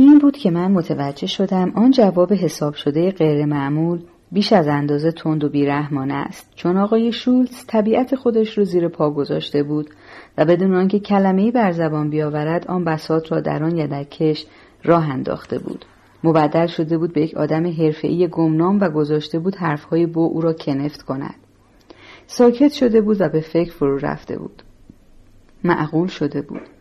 این 0.00 0.18
بود 0.18 0.36
که 0.36 0.50
من 0.50 0.72
متوجه 0.72 1.26
شدم 1.26 1.72
آن 1.74 1.90
جواب 1.90 2.32
حساب 2.32 2.74
شده 2.74 3.10
غیر 3.10 3.44
معمول 3.44 4.00
بیش 4.32 4.52
از 4.52 4.68
اندازه 4.68 5.12
تند 5.12 5.44
و 5.44 5.48
بیرحمانه 5.48 6.14
است. 6.14 6.50
چون 6.54 6.76
آقای 6.76 7.12
شولز 7.12 7.66
طبیعت 7.66 8.14
خودش 8.14 8.58
رو 8.58 8.64
زیر 8.64 8.88
پا 8.88 9.10
گذاشته 9.10 9.62
بود 9.62 9.90
و 10.38 10.44
بدون 10.44 10.74
آنکه 10.74 10.98
کلمه‌ای 10.98 11.50
بر 11.50 11.72
زبان 11.72 12.10
بیاورد 12.10 12.66
آن 12.66 12.84
بساط 12.84 13.32
را 13.32 13.40
در 13.40 13.64
آن 13.64 13.76
یدکش 13.76 14.46
راه 14.84 15.10
انداخته 15.10 15.58
بود. 15.58 15.84
مبدل 16.24 16.66
شده 16.66 16.98
بود 16.98 17.12
به 17.12 17.20
یک 17.20 17.34
آدم 17.34 17.66
حرفه‌ای 17.66 18.28
گمنام 18.28 18.80
و 18.80 18.88
گذاشته 18.88 19.38
بود 19.38 19.56
حرفهای 19.56 20.06
بو 20.06 20.20
او 20.20 20.40
را 20.40 20.52
کنفت 20.52 21.02
کند. 21.02 21.34
ساکت 22.26 22.72
شده 22.72 23.00
بود 23.00 23.20
و 23.20 23.28
به 23.28 23.40
فکر 23.40 23.72
فرو 23.72 23.98
رفته 23.98 24.38
بود. 24.38 24.62
معقول 25.64 26.08
شده 26.08 26.42
بود. 26.42 26.77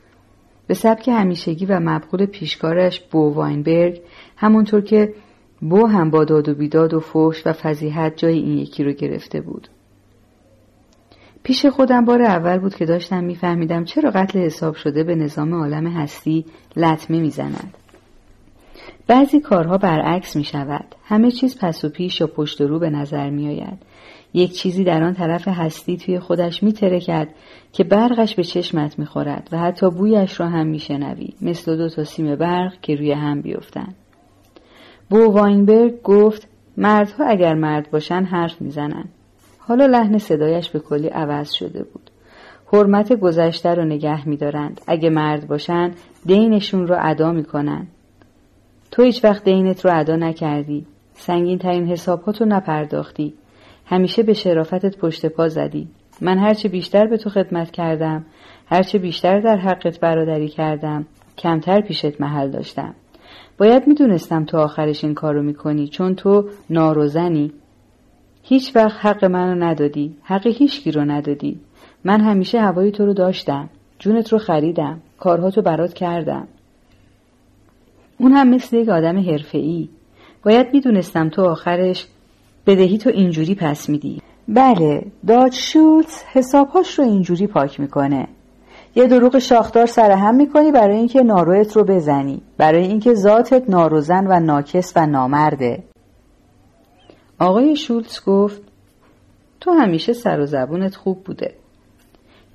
به 0.68 0.74
سبک 0.74 1.08
همیشگی 1.08 1.66
و 1.66 1.80
مبغول 1.80 2.26
پیشکارش 2.26 3.00
بو 3.00 3.34
واینبرگ 3.34 4.02
همونطور 4.38 4.82
که 4.82 5.14
بو 5.62 5.86
هم 5.88 6.10
با 6.10 6.24
داد 6.24 6.50
و 6.50 6.56
بیداد 6.56 6.94
و 6.94 7.00
فوش 7.00 7.48
و 7.48 7.54
فضیحت 7.54 8.18
جای 8.18 8.38
این 8.38 8.58
یکی 8.58 8.84
رو 8.84 8.92
گرفته 8.92 9.42
بود 9.42 9.68
پیش 11.44 11.66
خودم 11.66 12.06
بار 12.06 12.22
اول 12.22 12.58
بود 12.58 12.76
که 12.76 12.86
داشتم 12.86 13.24
میفهمیدم 13.24 13.84
چرا 13.84 14.12
قتل 14.12 14.40
حساب 14.40 14.76
شده 14.76 15.04
به 15.04 15.16
نظام 15.16 15.54
عالم 15.54 15.88
هستی 15.88 16.46
لطمه 16.76 17.20
می‌زند 17.20 17.74
بعضی 19.08 19.40
کارها 19.40 19.78
برعکس 19.78 20.36
می 20.36 20.44
شود. 20.44 20.96
همه 21.06 21.32
چیز 21.32 21.58
پس 21.58 21.86
و 21.86 21.90
پیش 21.90 22.22
یا 22.22 22.28
پشت 22.28 22.62
و 22.62 22.68
رو 22.68 22.80
به 22.80 22.90
نظر 22.90 23.30
می 23.30 23.48
آید. 23.48 23.78
یک 24.34 24.54
چیزی 24.54 24.84
در 24.84 25.04
آن 25.04 25.14
طرف 25.14 25.48
هستی 25.48 25.98
توی 25.98 26.20
خودش 26.20 26.64
می 26.64 26.72
کرد 26.72 27.30
که 27.74 27.84
برقش 27.84 28.36
به 28.36 28.44
چشمت 28.44 29.00
می 29.00 29.06
خورد 29.06 29.50
و 29.52 29.58
حتی 29.58 29.90
بویش 29.90 30.40
را 30.40 30.48
هم 30.48 30.68
می 30.68 30.80
شنوی 30.80 31.34
مثل 31.42 31.78
دو 31.78 31.90
تا 31.90 32.04
سیم 32.04 32.36
برق 32.36 32.74
که 32.82 32.96
روی 32.96 33.12
هم 33.12 33.42
بیفتند. 33.42 33.96
بو 35.10 35.32
واینبرگ 35.32 36.02
گفت 36.02 36.48
مردها 36.78 37.26
اگر 37.26 37.54
مرد 37.54 37.92
باشن 37.92 38.24
حرف 38.24 38.62
می‌زنن. 38.62 39.06
حالا 39.58 39.86
لحن 39.86 40.18
صدایش 40.18 40.70
به 40.70 40.80
کلی 40.80 41.08
عوض 41.08 41.52
شده 41.52 41.84
بود. 41.84 42.12
حرمت 42.74 43.14
گذشته 43.14 43.74
رو 43.74 43.86
نگه 43.86 44.30
میدارند. 44.30 44.82
اگه 44.88 45.10
مرد 45.10 45.48
باشن 45.48 45.92
دینشون 46.26 46.88
رو 46.88 46.96
ادا 47.00 47.32
می‌کنن. 47.32 47.88
تو 48.92 49.04
هیچ 49.04 49.24
وقت 49.24 49.44
دینت 49.44 49.86
رو 49.86 50.00
ادا 50.00 50.16
نکردی. 50.16 50.86
سنگین 51.14 51.58
ترین 51.58 51.88
حساباتو 51.88 52.46
نپرداختی. 52.46 53.34
همیشه 53.90 54.24
به 54.24 54.34
شرافتت 54.34 54.98
پشت 54.98 55.26
پا 55.26 55.48
زدی. 55.48 55.88
من 56.22 56.38
هرچه 56.38 56.70
بیشتر 56.70 57.08
به 57.08 57.18
تو 57.18 57.30
خدمت 57.30 57.72
کردم 57.72 58.26
هرچه 58.66 58.98
بیشتر 58.98 59.40
در 59.40 59.58
حقت 59.58 60.00
برادری 60.00 60.48
کردم 60.48 61.06
کمتر 61.38 61.82
پیشت 61.82 62.22
محل 62.22 62.52
داشتم. 62.52 62.96
باید 63.58 63.88
می‌دونستم 63.88 64.46
تو 64.46 64.58
آخرش 64.58 65.04
این 65.04 65.14
کارو 65.14 65.42
می‌کنی 65.44 65.88
چون 65.88 66.16
تو 66.16 66.50
ناروزنی. 66.70 67.52
هیچ 68.44 68.76
وقت 68.76 69.06
حق 69.06 69.26
منو 69.26 69.64
ندادی 69.64 70.16
حق 70.24 70.48
هیچکی 70.48 70.92
رو 70.92 71.02
ندادی. 71.02 71.60
من 72.04 72.22
همیشه 72.22 72.62
هوای 72.62 72.92
تو 72.92 73.06
رو 73.06 73.14
داشتم 73.14 73.70
جونت 74.00 74.34
رو 74.34 74.40
خریدم 74.40 75.02
کارهاتو 75.20 75.62
برات 75.62 75.94
کردم. 75.94 76.48
اون 78.18 78.32
هم 78.32 78.50
مثل 78.50 78.78
یک 78.78 78.90
آدم 78.90 79.20
حرفه‌ای. 79.20 79.90
باید 80.44 80.68
می‌دونستم 80.74 81.30
تو 81.30 81.42
آخرش 81.42 82.08
بدهی 82.68 82.98
تو 82.98 83.10
اینجوری 83.10 83.56
پس 83.56 83.90
میدی. 83.90 84.22
بله 84.48 85.06
داد 85.28 85.52
شولز 85.52 86.24
حسابهاش 86.34 87.00
رو 87.00 87.06
اینجوری 87.06 87.48
پاک 87.48 87.80
می‌کنه. 87.80 88.28
یه 88.96 89.08
دروغ 89.08 89.40
شاخدار 89.40 89.86
سرهم 89.86 90.36
می‌کنی 90.36 90.72
برای 90.72 90.98
اینکه 90.98 91.24
نارویت 91.24 91.76
رو 91.76 91.84
بزنی. 91.84 92.42
برای 92.58 92.88
اینکه 92.88 93.14
ذاتت 93.14 93.70
ناروزن 93.70 94.28
و 94.28 94.40
ناکس 94.40 94.94
و 94.96 95.06
نامرده. 95.06 95.84
آقای 97.40 97.76
شولتز 97.76 98.20
گفت 98.26 98.62
تو 99.62 99.72
همیشه 99.72 100.14
سر 100.14 100.40
و 100.40 100.46
زبونت 100.46 100.96
خوب 100.96 101.24
بوده. 101.24 101.54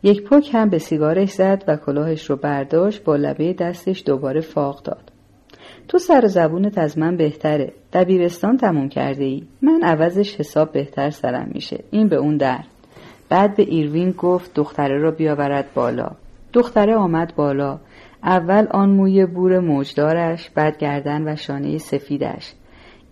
یک 0.03 0.25
پک 0.25 0.51
هم 0.55 0.69
به 0.69 0.79
سیگارش 0.79 1.33
زد 1.33 1.65
و 1.69 1.77
کلاهش 1.77 2.31
رو 2.31 2.37
برداشت 2.37 3.05
با 3.05 3.17
لبه 3.17 3.53
دستش 3.53 4.03
دوباره 4.07 4.41
فاق 4.41 4.83
داد. 4.83 5.12
تو 5.89 5.99
سر 5.99 6.27
زبونت 6.27 6.79
از 6.79 6.99
من 6.99 7.17
بهتره. 7.17 7.73
دبیرستان 7.93 8.57
تموم 8.57 8.89
کرده 8.89 9.25
ای 9.25 9.43
من 9.63 9.81
عوضش 9.83 10.37
حساب 10.37 10.73
بهتر 10.73 11.11
سرم 11.11 11.51
میشه. 11.55 11.85
این 11.91 12.09
به 12.09 12.17
اون 12.17 12.37
در 12.37 12.65
بعد 13.29 13.57
به 13.57 13.63
ایروین 13.63 14.11
گفت 14.11 14.55
دختره 14.55 14.99
را 14.99 15.11
بیاورد 15.11 15.75
بالا. 15.75 16.11
دختره 16.53 16.95
آمد 16.95 17.35
بالا. 17.37 17.81
اول 18.23 18.67
آن 18.71 18.91
موی 18.91 19.27
بور 19.27 19.59
موجدارش 19.59 20.51
بعد 20.51 20.79
گردن 20.79 21.29
و 21.29 21.37
شانه 21.37 21.79
سفیدش. 21.79 22.53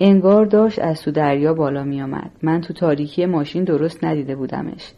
انگار 0.00 0.44
داشت 0.44 0.78
از 0.78 1.02
تو 1.02 1.10
دریا 1.10 1.54
بالا 1.54 1.84
می 1.84 2.02
آمد. 2.02 2.30
من 2.42 2.60
تو 2.60 2.72
تاریکی 2.72 3.26
ماشین 3.26 3.64
درست 3.64 4.04
ندیده 4.04 4.36
بودمش. 4.36 4.92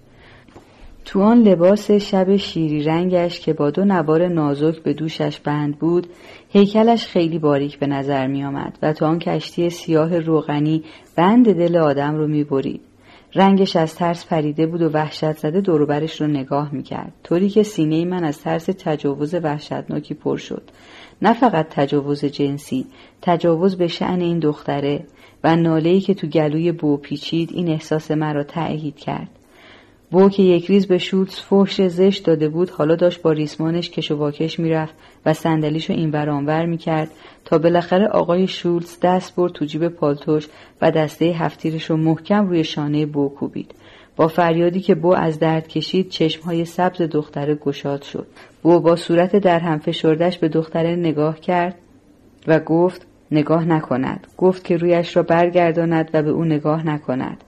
تو 1.04 1.22
آن 1.22 1.42
لباس 1.42 1.90
شب 1.90 2.36
شیری 2.36 2.82
رنگش 2.82 3.40
که 3.40 3.52
با 3.52 3.70
دو 3.70 3.84
نوار 3.84 4.28
نازک 4.28 4.82
به 4.82 4.92
دوشش 4.92 5.40
بند 5.40 5.78
بود 5.78 6.06
هیکلش 6.48 7.06
خیلی 7.06 7.38
باریک 7.38 7.78
به 7.78 7.86
نظر 7.86 8.26
می 8.26 8.44
آمد 8.44 8.78
و 8.82 8.92
تو 8.92 9.06
آن 9.06 9.18
کشتی 9.18 9.70
سیاه 9.70 10.18
روغنی 10.18 10.82
بند 11.16 11.52
دل 11.54 11.76
آدم 11.76 12.14
رو 12.14 12.26
می 12.26 12.44
برید. 12.44 12.80
رنگش 13.34 13.76
از 13.76 13.94
ترس 13.94 14.26
پریده 14.26 14.66
بود 14.66 14.82
و 14.82 14.88
وحشت 14.88 15.32
زده 15.32 15.60
دوروبرش 15.60 16.20
رو 16.20 16.26
نگاه 16.26 16.74
می 16.74 16.82
کرد. 16.82 17.12
طوری 17.24 17.48
که 17.48 17.62
سینه 17.62 18.04
من 18.04 18.24
از 18.24 18.40
ترس 18.40 18.64
تجاوز 18.64 19.34
وحشتناکی 19.34 20.14
پر 20.14 20.36
شد. 20.36 20.62
نه 21.22 21.32
فقط 21.32 21.68
تجاوز 21.68 22.24
جنسی، 22.24 22.86
تجاوز 23.22 23.76
به 23.76 23.86
شعن 23.86 24.20
این 24.20 24.38
دختره 24.38 25.04
و 25.44 25.56
نالهی 25.56 26.00
که 26.00 26.14
تو 26.14 26.26
گلوی 26.26 26.72
بو 26.72 26.96
پیچید 26.96 27.50
این 27.52 27.68
احساس 27.68 28.10
مرا 28.10 28.44
تأیید 28.44 28.96
کرد. 28.96 29.28
بو 30.12 30.28
که 30.28 30.42
یک 30.42 30.66
ریز 30.66 30.86
به 30.86 30.98
شولتز 30.98 31.40
فحش 31.40 31.82
زشت 31.82 32.26
داده 32.26 32.48
بود 32.48 32.70
حالا 32.70 32.96
داشت 32.96 33.22
با 33.22 33.32
ریسمانش 33.32 33.90
کش 33.90 34.10
و 34.10 34.16
واکش 34.16 34.58
می‌رفت 34.58 34.94
و 35.26 35.34
صندلیشو 35.34 35.92
این 35.92 36.10
ورانور 36.10 36.66
می‌کرد 36.66 37.10
تا 37.44 37.58
بالاخره 37.58 38.06
آقای 38.06 38.46
شولتز 38.46 39.00
دست 39.02 39.36
برد 39.36 39.52
تو 39.52 39.64
جیب 39.64 39.88
پالتوش 39.88 40.48
و 40.82 40.90
دسته 40.90 41.24
هفتیرش 41.24 41.90
رو 41.90 41.96
محکم 41.96 42.46
روی 42.46 42.64
شانه 42.64 43.06
بو 43.06 43.28
کوبید. 43.28 43.74
با 44.16 44.28
فریادی 44.28 44.80
که 44.80 44.94
بو 44.94 45.14
از 45.14 45.38
درد 45.38 45.68
کشید 45.68 46.08
چشمهای 46.08 46.64
سبز 46.64 47.02
دختره 47.02 47.54
گشاد 47.54 48.02
شد. 48.02 48.26
بو 48.62 48.80
با 48.80 48.96
صورت 48.96 49.36
در 49.36 49.58
هم 49.58 49.78
فشردش 49.78 50.38
به 50.38 50.48
دختره 50.48 50.96
نگاه 50.96 51.40
کرد 51.40 51.74
و 52.46 52.60
گفت 52.60 53.06
نگاه 53.30 53.64
نکند. 53.64 54.26
گفت 54.36 54.64
که 54.64 54.76
رویش 54.76 55.16
را 55.16 55.22
برگرداند 55.22 56.10
و 56.14 56.22
به 56.22 56.30
او 56.30 56.44
نگاه 56.44 56.86
نکند. 56.86 57.44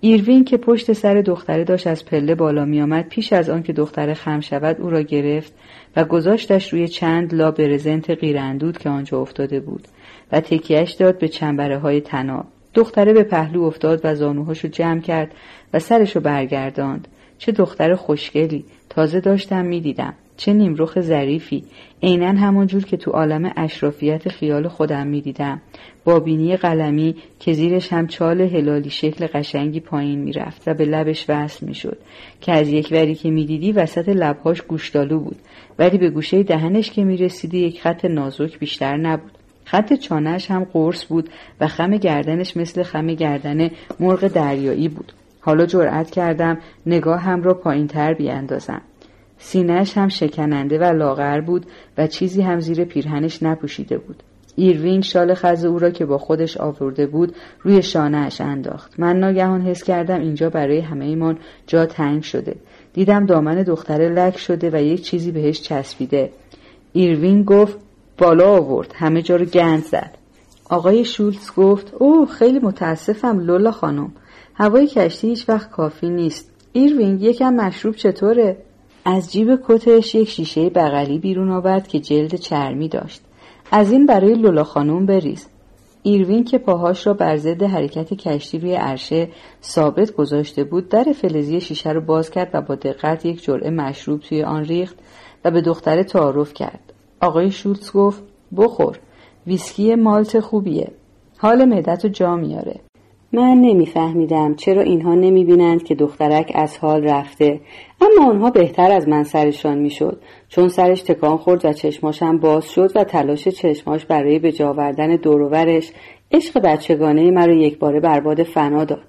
ایروین 0.00 0.44
که 0.44 0.56
پشت 0.56 0.92
سر 0.92 1.14
دختره 1.14 1.64
داشت 1.64 1.86
از 1.86 2.04
پله 2.04 2.34
بالا 2.34 2.64
می 2.64 2.82
آمد 2.82 3.08
پیش 3.08 3.32
از 3.32 3.50
آن 3.50 3.62
که 3.62 3.72
دختره 3.72 4.14
خم 4.14 4.40
شود 4.40 4.80
او 4.80 4.90
را 4.90 5.02
گرفت 5.02 5.52
و 5.96 6.04
گذاشتش 6.04 6.72
روی 6.72 6.88
چند 6.88 7.34
لا 7.34 7.50
برزنت 7.50 8.10
غیراندود 8.10 8.78
که 8.78 8.88
آنجا 8.88 9.20
افتاده 9.20 9.60
بود 9.60 9.88
و 10.32 10.40
تکیهش 10.40 10.92
داد 10.92 11.18
به 11.18 11.28
چنبره 11.28 11.78
های 11.78 12.00
تناب 12.00 12.46
دختره 12.74 13.12
به 13.12 13.22
پهلو 13.22 13.62
افتاد 13.62 14.00
و 14.04 14.14
زانوهاشو 14.14 14.68
جمع 14.68 15.00
کرد 15.00 15.34
و 15.74 15.78
سرشو 15.78 16.20
برگرداند. 16.20 17.08
چه 17.38 17.52
دختر 17.52 17.94
خوشگلی! 17.94 18.64
تازه 18.88 19.20
داشتم 19.20 19.64
می‌دیدم. 19.64 20.14
چه 20.38 20.52
نیمروخ 20.52 21.00
ظریفی. 21.00 21.64
عینا 22.02 22.64
جور 22.64 22.84
که 22.84 22.96
تو 22.96 23.10
عالم 23.10 23.52
اشرافیت 23.56 24.28
خیال 24.28 24.68
خودم 24.68 25.06
می‌دیدم. 25.06 25.60
با 26.04 26.20
بینی 26.20 26.56
قلمی 26.56 27.16
که 27.40 27.52
زیرش 27.52 27.92
هم 27.92 28.06
چال 28.06 28.40
هلالی 28.40 28.90
شکل 28.90 29.26
قشنگی 29.26 29.80
پایین 29.80 30.18
می‌رفت 30.18 30.62
و 30.68 30.74
به 30.74 30.84
لبش 30.84 31.26
وصل 31.28 31.66
می‌شد. 31.66 31.98
که 32.40 32.52
از 32.52 32.68
یک 32.68 32.88
وری 32.90 33.14
که 33.14 33.30
می‌دیدی 33.30 33.72
وسط 33.72 34.08
لبهاش 34.08 34.62
گوشتالو 34.62 35.18
بود. 35.18 35.36
ولی 35.78 35.98
به 35.98 36.10
گوشه 36.10 36.42
دهنش 36.42 36.90
که 36.90 37.04
می‌رسیدی 37.04 37.58
یک 37.58 37.82
خط 37.82 38.04
نازک 38.04 38.58
بیشتر 38.58 38.96
نبود. 38.96 39.32
خط 39.64 39.92
چانهش 39.92 40.50
هم 40.50 40.64
قرص 40.64 41.06
بود 41.06 41.28
و 41.60 41.66
خم 41.66 41.96
گردنش 41.96 42.56
مثل 42.56 42.82
خم 42.82 43.06
گردن 43.06 43.70
مرغ 44.00 44.28
دریایی 44.28 44.88
بود. 44.88 45.12
حالا 45.40 45.66
جرأت 45.66 46.10
کردم 46.10 46.58
نگاه 46.86 47.20
هم 47.20 47.42
را 47.42 47.54
پایین 47.54 47.86
تر 47.86 48.14
بیاندازم. 48.14 48.82
سینهش 49.38 49.98
هم 49.98 50.08
شکننده 50.08 50.78
و 50.78 50.84
لاغر 50.84 51.40
بود 51.40 51.66
و 51.98 52.06
چیزی 52.06 52.42
هم 52.42 52.60
زیر 52.60 52.84
پیرهنش 52.84 53.42
نپوشیده 53.42 53.98
بود. 53.98 54.22
ایروین 54.56 55.00
شال 55.00 55.34
خز 55.34 55.64
او 55.64 55.78
را 55.78 55.90
که 55.90 56.06
با 56.06 56.18
خودش 56.18 56.56
آورده 56.56 57.06
بود 57.06 57.34
روی 57.62 57.82
شانهاش 57.82 58.40
انداخت. 58.40 59.00
من 59.00 59.16
ناگهان 59.16 59.60
حس 59.60 59.82
کردم 59.82 60.20
اینجا 60.20 60.50
برای 60.50 60.80
همه 60.80 61.04
ایمان 61.04 61.38
جا 61.66 61.86
تنگ 61.86 62.22
شده. 62.22 62.56
دیدم 62.92 63.26
دامن 63.26 63.62
دختره 63.62 64.08
لک 64.08 64.38
شده 64.38 64.70
و 64.72 64.82
یک 64.82 65.02
چیزی 65.02 65.32
بهش 65.32 65.62
چسبیده. 65.62 66.30
ایروین 66.92 67.42
گفت 67.42 67.78
بالا 68.18 68.56
آورد. 68.56 68.92
همه 68.94 69.22
جا 69.22 69.36
رو 69.36 69.44
گند 69.44 69.84
زد. 69.84 70.18
آقای 70.70 71.04
شولتز 71.04 71.52
گفت 71.56 71.94
اوه 71.94 72.28
خیلی 72.28 72.58
متاسفم 72.58 73.40
لولا 73.40 73.70
خانم. 73.70 74.12
هوای 74.54 74.86
کشتی 74.86 75.28
هیچ 75.28 75.48
وقت 75.48 75.70
کافی 75.70 76.08
نیست. 76.08 76.50
ایروین 76.72 77.20
یکم 77.20 77.54
مشروب 77.54 77.94
چطوره؟ 77.94 78.56
از 79.04 79.32
جیب 79.32 79.58
کتش 79.68 80.14
یک 80.14 80.28
شیشه 80.28 80.70
بغلی 80.70 81.18
بیرون 81.18 81.50
آورد 81.50 81.88
که 81.88 82.00
جلد 82.00 82.34
چرمی 82.34 82.88
داشت. 82.88 83.22
از 83.70 83.92
این 83.92 84.06
برای 84.06 84.34
لولا 84.34 84.64
خانوم 84.64 85.06
بریز. 85.06 85.46
ایروین 86.02 86.44
که 86.44 86.58
پاهاش 86.58 87.06
را 87.06 87.14
بر 87.14 87.36
ضد 87.36 87.62
حرکت 87.62 88.14
کشتی 88.14 88.58
روی 88.58 88.74
عرشه 88.74 89.28
ثابت 89.62 90.12
گذاشته 90.12 90.64
بود 90.64 90.88
در 90.88 91.04
فلزی 91.04 91.60
شیشه 91.60 91.90
رو 91.90 92.00
باز 92.00 92.30
کرد 92.30 92.50
و 92.54 92.60
با 92.60 92.74
دقت 92.74 93.26
یک 93.26 93.42
جرعه 93.44 93.70
مشروب 93.70 94.20
توی 94.20 94.42
آن 94.42 94.64
ریخت 94.64 94.96
و 95.44 95.50
به 95.50 95.60
دختره 95.60 96.04
تعارف 96.04 96.54
کرد. 96.54 96.92
آقای 97.20 97.50
شولتز 97.50 97.92
گفت 97.92 98.22
بخور. 98.56 98.98
ویسکی 99.46 99.94
مالت 99.94 100.40
خوبیه. 100.40 100.92
حال 101.38 101.64
معدت 101.64 102.04
رو 102.04 102.10
جا 102.10 102.36
میاره. 102.36 102.80
من 103.32 103.54
نمیفهمیدم 103.60 104.54
چرا 104.54 104.82
اینها 104.82 105.14
نمی‌بینند 105.14 105.82
که 105.82 105.94
دخترک 105.94 106.52
از 106.54 106.78
حال 106.78 107.04
رفته. 107.04 107.60
اما 108.00 108.30
آنها 108.30 108.50
بهتر 108.50 108.92
از 108.92 109.08
من 109.08 109.22
سرشان 109.22 109.78
می‌شد. 109.78 110.20
چون 110.48 110.68
سرش 110.68 111.02
تکان 111.02 111.36
خورد 111.36 111.64
و 111.64 111.72
چشماشم 111.72 112.38
باز 112.38 112.70
شد 112.70 112.92
و 112.94 113.04
تلاش 113.04 113.48
چشماش 113.48 114.06
برای 114.06 114.38
به 114.38 114.52
جا 114.52 114.68
آوردن 114.68 115.16
دوروورش 115.16 115.92
عشق 116.32 116.60
بچگانه 116.60 117.30
مرا 117.30 117.54
یک 117.54 117.78
باره 117.78 118.00
برباد 118.00 118.42
فنا 118.42 118.84
داد. 118.84 119.02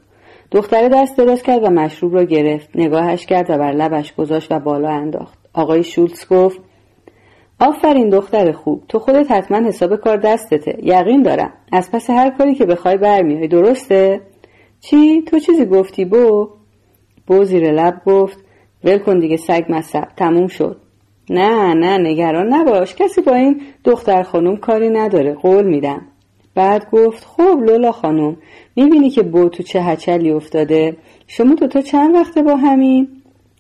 دختره 0.52 0.90
دست 0.90 1.18
دراز 1.18 1.44
کرد 1.44 1.64
و 1.64 1.70
مشروب 1.70 2.16
را 2.16 2.24
گرفت 2.24 2.70
نگاهش 2.76 3.26
کرد 3.26 3.50
و 3.50 3.58
بر 3.58 3.72
لبش 3.72 4.16
گذاشت 4.16 4.52
و 4.52 4.60
بالا 4.60 4.90
انداخت. 4.90 5.38
آقای 5.54 5.84
شولتز 5.84 6.28
گفت 6.28 6.62
آفرین 7.60 8.10
دختر 8.10 8.52
خوب 8.52 8.84
تو 8.88 9.00
خودت 9.00 9.32
حتما 9.32 9.58
حساب 9.58 9.96
کار 9.96 10.18
دستته 10.18 10.78
یقین 10.84 11.24
دارم. 11.24 11.54
از 11.72 11.92
پس 11.92 12.10
هر 12.10 12.30
کاری 12.30 12.56
که 12.56 12.66
بخوای 12.66 12.98
برمیای 12.98 13.48
درسته؟ 13.48 14.22
چی؟ 14.80 15.22
تو 15.22 15.40
چیزی 15.40 15.66
گفتی؟ 15.66 16.06
بو. 16.06 16.50
بو 17.28 17.44
زیر 17.44 17.72
لب 17.72 18.02
گفت. 18.06 18.38
ول 18.84 18.98
کن 18.98 19.20
دیگه 19.20 19.38
سگ 19.38 19.66
مصب. 19.70 20.08
تموم 20.18 20.48
شد. 20.48 20.78
نه 21.30 21.74
نه 21.74 21.98
نگران 21.98 22.54
نباش. 22.54 22.96
کسی 22.96 23.22
با 23.22 23.36
این 23.36 23.62
دختر 23.84 24.24
خانم 24.24 24.58
کاری 24.58 24.90
نداره. 24.90 25.34
قول 25.34 25.66
میدم. 25.66 26.02
بعد 26.56 26.90
گفت 26.92 27.26
خب 27.26 27.60
لولا 27.60 27.92
خانم 27.92 28.38
می‌بینی 28.76 29.10
که 29.10 29.24
بو 29.24 29.50
تو 29.50 29.64
چه 29.64 29.82
هچلی 29.82 30.32
افتاده؟ 30.32 30.98
شما 31.28 31.56
دوتا 31.56 31.82
چند 31.82 32.16
وقته 32.16 32.42
با 32.42 32.56
همین؟ 32.56 33.08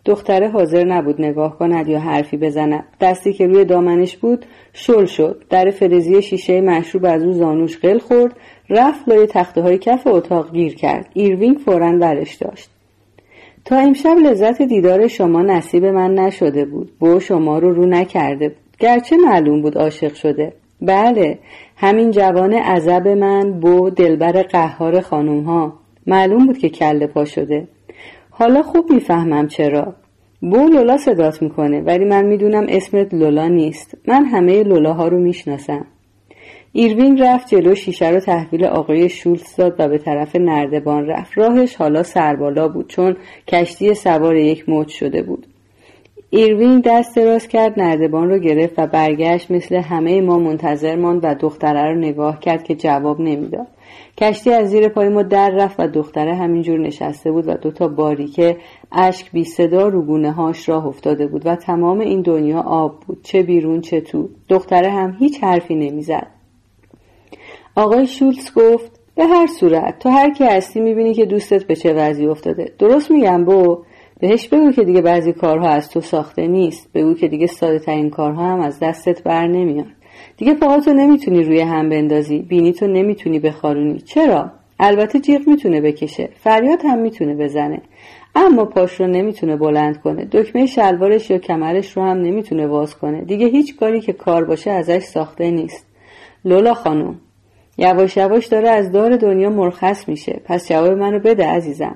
دختره 0.06 0.50
حاضر 0.50 0.84
نبود 0.84 1.22
نگاه 1.22 1.58
کند 1.58 1.88
یا 1.88 2.00
حرفی 2.00 2.38
بزند. 2.38 2.84
دستی 3.01 3.34
که 3.34 3.48
روی 3.48 3.65
دامنش 3.65 4.18
بود 4.18 4.46
شل 4.74 5.06
شد. 5.06 5.44
در 5.50 5.70
فلزی 5.70 6.22
شیشه 6.22 6.62
مشروب 6.62 7.06
از 7.06 7.24
رو 7.24 7.32
زانوش 7.32 7.77
قل 7.77 8.00
خورد. 8.00 8.36
رفت 8.70 9.10
لای 9.10 9.27
تخته 9.27 9.62
های 9.62 9.77
کف 9.77 10.08
اتاق 10.08 10.51
گیر 10.51 10.75
کرد. 10.75 11.10
ایروینگ 11.13 11.58
فورا 11.58 11.98
برش 11.98 12.36
داشت. 12.36 12.70
تا 13.65 13.77
امشب 13.77 14.15
لذت 14.24 14.62
دیدار 14.62 15.08
شما 15.08 15.41
نصیب 15.41 15.86
من 15.86 16.13
نشده 16.13 16.65
بود. 16.65 16.91
بو 17.00 17.20
شما 17.20 17.60
رو 17.60 17.74
رو 17.74 17.86
نکرده 17.86 18.50
بود. 18.50 18.58
گرچه 18.79 19.18
معلوم 19.18 19.62
بود 19.62 19.77
عاشق 19.77 20.13
شده. 20.13 20.53
بله 20.82 21.39
همین 21.75 22.12
جوان 22.12 22.53
عذب 22.53 23.08
من 23.08 23.60
بو 23.60 23.89
دلبر 23.89 24.41
قهار 24.41 25.01
خانوم 25.01 25.44
ها 25.44 25.74
معلوم 26.08 26.46
بود 26.46 26.58
که 26.58 26.70
کله 26.70 27.08
پا 27.08 27.25
شده. 27.25 27.68
حالا 28.39 28.62
خوب 28.62 28.91
می‌فهمم 28.91 29.48
چرا. 29.48 29.93
بو 30.41 30.67
لولا 30.67 30.98
صدات 30.98 31.41
می‌کنه 31.41 31.81
ولی 31.81 32.05
من 32.05 32.25
می‌دونم 32.25 32.65
اسمت 32.69 33.13
لولا 33.13 33.48
نیست. 33.48 33.98
من 34.08 34.25
همه 34.25 34.63
لولاها 34.63 35.08
رو 35.08 35.19
می‌شناسم. 35.19 35.86
ایروینگ 36.72 37.22
رفت 37.22 37.48
جلو 37.48 37.75
شیشه 37.75 38.10
رو 38.10 38.19
تحویل 38.19 38.65
آقای 38.65 39.10
شولتز 39.10 39.55
داد 39.55 39.75
و 39.79 39.88
به 39.88 39.98
طرف 39.98 40.36
نردبان 40.36 41.08
رفت. 41.08 41.38
راهش 41.38 41.75
حالا 41.75 42.03
سربالا 42.03 42.67
بود 42.67 42.88
چون 42.88 43.15
کشتی 43.48 43.93
سوار 43.93 44.36
یک 44.36 44.69
موج 44.69 44.88
شده 44.88 45.22
بود. 45.22 45.48
ایروینگ 46.29 46.84
دست 46.84 47.15
دراز 47.15 47.48
کرد 47.48 47.79
نردبان 47.79 48.29
رو 48.29 48.39
گرفت 48.39 48.79
و 48.79 48.88
برگشت 48.88 49.51
مثل 49.51 49.75
همه 49.75 50.22
ما 50.22 50.39
منتظر 50.39 50.96
ماند 50.96 51.19
و 51.24 51.36
دختره 51.36 51.93
رو 51.93 51.96
نگاه 52.00 52.39
کرد 52.39 52.63
که 52.63 52.75
جواب 52.75 53.22
نمی‌داد. 53.22 53.67
کشتی 54.22 54.54
از 54.54 54.70
زیر 54.70 54.90
پای 54.90 55.10
ما 55.10 55.24
در 55.24 55.50
رفت 55.50 55.80
و 55.80 55.88
دختره 55.88 56.36
همینجور 56.36 56.80
نشسته 56.80 57.32
بود 57.32 57.48
و 57.48 57.54
دوتا 57.54 57.88
باریکه 57.88 58.58
اشک 58.92 59.32
بی 59.32 59.44
صدا 59.44 59.88
رو 59.88 60.32
هاش 60.32 60.70
راه 60.70 60.86
افتاده 60.86 61.28
بود 61.28 61.42
و 61.46 61.56
تمام 61.56 62.00
این 62.00 62.22
دنیا 62.22 62.60
آب 62.60 63.00
بود. 63.00 63.24
چه 63.24 63.44
بیرون 63.44 63.82
چه 63.82 64.02
تو. 64.02 64.30
دختره 64.50 64.92
هم 64.92 65.16
هیچ 65.20 65.44
حرفی 65.44 65.76
نمی‌زد. 65.76 66.28
آقای 67.76 68.08
شولتز 68.08 68.54
گفت 68.54 69.00
به 69.16 69.26
هر 69.26 69.48
صورت 69.48 70.00
تو 70.00 70.10
هر 70.10 70.34
کی 70.34 70.44
هستی 70.44 70.80
می‌بینی 70.80 71.14
که 71.14 71.26
دوستت 71.26 71.64
به 71.64 71.76
چه 71.76 71.94
وضعی 71.94 72.28
افتاده. 72.28 72.72
درست 72.80 73.12
میگم 73.12 73.46
بو 73.46 73.84
بهش 74.20 74.48
بگو 74.48 74.72
که 74.72 74.84
دیگه 74.84 75.02
بعضی 75.02 75.34
کارها 75.34 75.70
از 75.70 75.90
تو 75.90 76.02
ساخته 76.02 76.48
نیست. 76.48 76.94
بگو 76.94 77.14
که 77.14 77.28
دیگه 77.28 77.48
ساده 77.48 77.80
ترین 77.80 78.10
کارها 78.10 78.44
هم 78.44 78.60
از 78.60 78.80
دستت 78.80 79.24
بر 79.24 79.48
نمیاد 79.48 79.99
دیگه 80.38 80.54
پاهاتو 80.54 80.94
نمی‌تونی 80.94 81.44
روی 81.44 81.62
هم 81.62 81.90
بندازی. 81.90 82.40
بینی 82.40 82.74
تو 82.74 82.88
نمی‌تونی 82.88 83.40
بخارونی 83.40 84.00
چرا؟ 84.00 84.52
البته 84.80 85.20
جیغ 85.20 85.48
می‌تونه 85.48 85.82
بکشه. 85.82 86.30
فریاد 86.40 86.80
هم 86.84 87.00
می‌تونه 87.00 87.36
بزنه. 87.36 87.82
اما 88.36 88.66
پاش 88.66 89.00
رو 89.00 89.08
نمی‌تونه 89.08 89.56
بلند 89.56 90.02
کنه. 90.02 90.26
دکمه 90.32 90.66
شلوارش 90.66 91.30
یا 91.30 91.38
کمرش 91.38 91.98
رو 91.98 92.04
هم 92.04 92.18
نمی‌تونه 92.18 92.68
باز 92.68 92.96
کنه. 92.96 93.22
دیگه 93.22 93.48
هیچ 93.48 93.76
کاری 93.76 94.02
که 94.02 94.14
کار 94.14 94.46
باشه 94.46 94.72
ازش 94.72 95.04
ساخته 95.04 95.52
نیست. 95.52 95.86
لولا 96.46 96.74
خانم 96.74 97.16
یواش 97.77 98.18
یواش 98.18 98.48
داره 98.48 98.70
از 98.70 98.92
دار 98.92 99.16
دنیا 99.16 99.50
مرخص 99.50 100.10
میشه. 100.10 100.42
پس 100.46 100.70
جواب 100.70 100.92
منو 100.92 101.20
بده 101.20 101.48
عزیزم. 101.48 101.96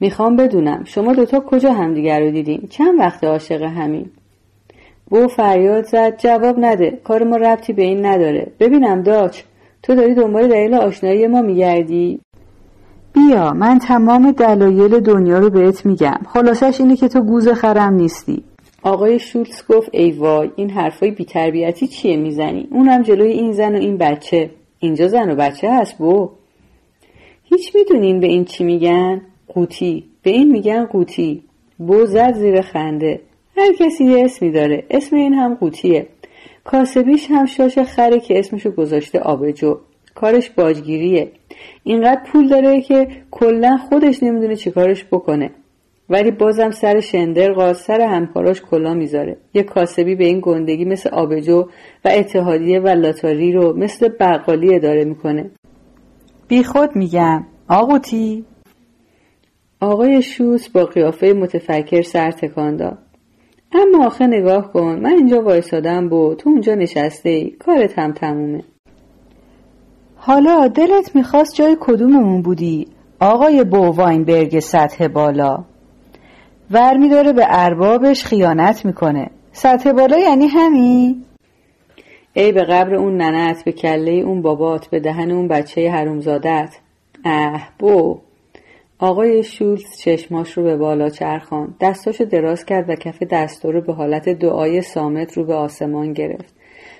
می‌خوام 0.00 0.36
بدونم. 0.36 0.84
شما 0.84 1.12
دوتا 1.12 1.40
کجا 1.40 1.72
همدیگر 1.72 2.20
رو 2.20 2.30
دیدین؟ 2.30 2.66
چند 2.70 2.98
وقت 2.98 3.24
عاشق 3.24 3.62
همین؟ 3.62 4.10
بو 5.12 5.28
فریاد 5.28 5.84
زد 5.84 6.16
جواب 6.18 6.56
نده 6.58 7.00
کار 7.04 7.24
ما 7.24 7.36
ربطی 7.36 7.72
به 7.72 7.82
این 7.82 8.06
نداره. 8.06 8.52
ببینم 8.60 9.02
داچ 9.02 9.40
تو 9.82 9.94
داری 9.94 10.14
دنبال 10.14 10.48
دلیل 10.48 10.74
آشنایی 10.74 11.26
ما 11.26 11.42
میگردی؟ 11.42 12.20
بیا 13.14 13.52
من 13.52 13.78
تمام 13.78 14.30
دلایل 14.30 15.00
دنیا 15.00 15.38
رو 15.38 15.50
بهت 15.50 15.86
میگم. 15.86 16.20
خلاصش 16.28 16.80
اینه 16.80 16.96
که 16.96 17.08
تو 17.08 17.20
گوز 17.20 17.48
خرم 17.48 17.94
نیستی. 17.94 18.42
آقای 18.82 19.18
شولتز 19.18 19.62
گفت 19.68 19.88
ای 19.92 20.10
وای 20.10 20.50
این 20.56 20.70
حرفای 20.70 21.10
بیتربیتی 21.10 21.86
چیه 21.86 22.16
می‌زنی؟ 22.16 22.68
اونم 22.70 23.02
جلوی 23.02 23.32
این 23.32 23.52
زن 23.52 23.74
و 23.74 23.78
این 23.78 23.96
بچه. 23.98 24.50
اینجا 24.78 25.08
زن 25.08 25.30
و 25.30 25.34
بچه 25.34 25.72
هست 25.72 25.98
بو. 25.98 26.30
هیچ 27.44 27.76
می‌دونین 27.76 28.20
به 28.20 28.26
این 28.26 28.44
چی 28.44 28.64
میگن؟ 28.64 29.20
قوطی. 29.48 30.04
به 30.22 30.30
این 30.30 30.52
میگن 30.52 30.84
قوطی. 30.84 31.42
بو 31.78 32.06
زد 32.06 32.32
زیر 32.32 32.60
خنده. 32.60 33.20
هر 33.56 33.72
کسی 33.72 34.04
یه 34.04 34.24
اسمی 34.24 34.50
داره. 34.50 34.84
اسم 34.90 35.16
این 35.16 35.34
هم 35.34 35.54
قوطیه. 35.54 36.06
کاسبیش 36.64 37.30
هم 37.30 37.46
شاش 37.46 37.78
خره 37.78 38.20
که 38.20 38.38
اسمشو 38.38 38.70
گذاشته 38.70 39.18
آبجو. 39.18 39.78
کارش 40.14 40.50
باجگیریه. 40.50 41.32
اینقدر 41.84 42.22
پول 42.26 42.48
داره 42.48 42.80
که 42.80 43.08
کلا 43.30 43.76
خودش 43.76 44.22
نمی‌دونه 44.22 44.56
چیکارش 44.56 45.04
بکنه. 45.04 45.50
ولی 46.10 46.30
بازم 46.30 46.70
سر 46.70 47.00
شندر 47.00 47.72
سر 47.72 48.00
همکاراش 48.00 48.62
کلا 48.62 48.94
می‌ذاره. 48.94 49.36
یه 49.54 49.62
کاسبی 49.62 50.14
به 50.14 50.24
این 50.24 50.40
گندگی 50.42 50.84
مثل 50.84 51.10
آبجو 51.10 51.68
و 52.04 52.08
اتحادیه 52.08 52.80
و 52.80 52.88
لاتاری 52.88 53.52
رو 53.52 53.76
مثل 53.76 54.08
بقالی 54.20 54.74
اداره 54.74 55.04
می‌کنه. 55.04 55.50
بی 56.48 56.64
خود 56.64 56.96
میگم. 56.96 57.46
آقوتی؟ 57.68 58.44
آقای 59.80 60.22
شوس 60.22 60.68
با 60.68 60.84
قیافه 60.84 61.32
متفکر 61.32 62.02
سر 62.02 62.30
تکان 62.30 62.76
داد 62.76 62.98
اما 63.74 64.06
آخه 64.06 64.26
نگاه 64.26 64.72
کن 64.72 64.98
من 65.02 65.12
اینجا 65.12 65.42
وایسادم 65.42 66.08
بود 66.08 66.36
تو 66.36 66.50
اونجا 66.50 66.74
نشسته 66.74 67.28
ای 67.28 67.50
کارت 67.50 67.98
هم 67.98 68.12
تمومه. 68.12 68.64
حالا 70.16 70.68
دلت 70.68 71.16
می‌خواست 71.16 71.54
جای 71.54 71.76
کدوممون 71.80 72.42
بودی؟ 72.42 72.88
آقای 73.20 73.64
بوواینبرگ 73.64 74.60
سطح 74.60 75.08
بالا. 75.08 75.64
ور 76.70 76.96
میداره 76.96 77.32
به 77.32 77.46
اربابش 77.48 78.24
خیانت 78.24 78.84
می‌کنه. 78.84 79.30
سطح 79.52 79.92
بالا 79.92 80.18
یعنی 80.18 80.46
همین؟ 80.46 81.24
ای 82.34 82.52
به 82.52 82.64
قبر 82.64 82.94
اون 82.94 83.16
ننت 83.16 83.64
به 83.64 83.72
کله 83.72 84.12
اون 84.12 84.42
بابات 84.42 84.86
به 84.86 85.00
دهن 85.00 85.30
اون 85.30 85.48
بچه 85.48 85.90
حرومزادت. 85.90 86.78
اه 87.24 87.68
بو. 87.78 88.18
آقای 89.02 89.42
شولز 89.42 89.98
چشماش 89.98 90.52
رو 90.52 90.62
به 90.62 90.76
بالا 90.76 91.08
چرخاند 91.08 91.74
دستاشو 91.80 92.24
دراز 92.24 92.64
کرد 92.64 92.90
و 92.90 92.94
کف 92.94 93.22
دستاشو 93.22 93.72
رو 93.72 93.80
به 93.80 93.92
حالت 93.92 94.28
دعای 94.28 94.82
صامت 94.82 95.32
رو 95.32 95.44
به 95.44 95.54
آسمان 95.54 96.12
گرفت. 96.12 96.54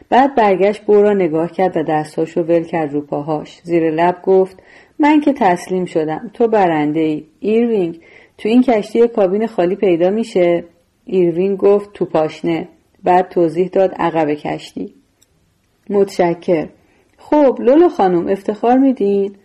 بعد 0.09 0.35
برگشت 0.35 0.83
بو 0.83 1.03
را 1.03 1.13
نگاه 1.13 1.53
کرد 1.53 1.77
و 1.77 1.83
دستاشو 1.83 2.43
ول 2.43 2.65
کرد 2.65 2.93
رو 2.93 3.01
پاهاش. 3.01 3.61
زیر 3.63 3.91
لب 3.91 4.23
گفت 4.23 4.63
من 4.99 5.21
که 5.21 5.33
تسلیم 5.33 5.85
شدم. 5.85 6.31
تو 6.35 6.49
برنده 6.49 7.01
ای 7.01 7.25
ایروینگ 7.41 8.01
تو 8.39 8.49
این 8.49 8.63
کشتی 8.63 9.09
کابین 9.09 9.47
خالی 9.47 9.77
پیدا 9.77 10.11
میشه؟ 10.11 10.65
ایروین 11.05 11.57
گفت 11.57 11.93
تو 11.93 12.05
پاشنه 12.05 12.69
بعد 13.05 13.29
توضیح 13.29 13.69
داد 13.69 13.95
عقب 13.99 14.35
کشتی. 14.35 14.95
متشکر 15.91 16.69
خب 17.19 17.57
لولو 17.61 17.89
خانم 17.89 18.29
افتخار 18.29 18.79
میدین؟ 18.79 19.37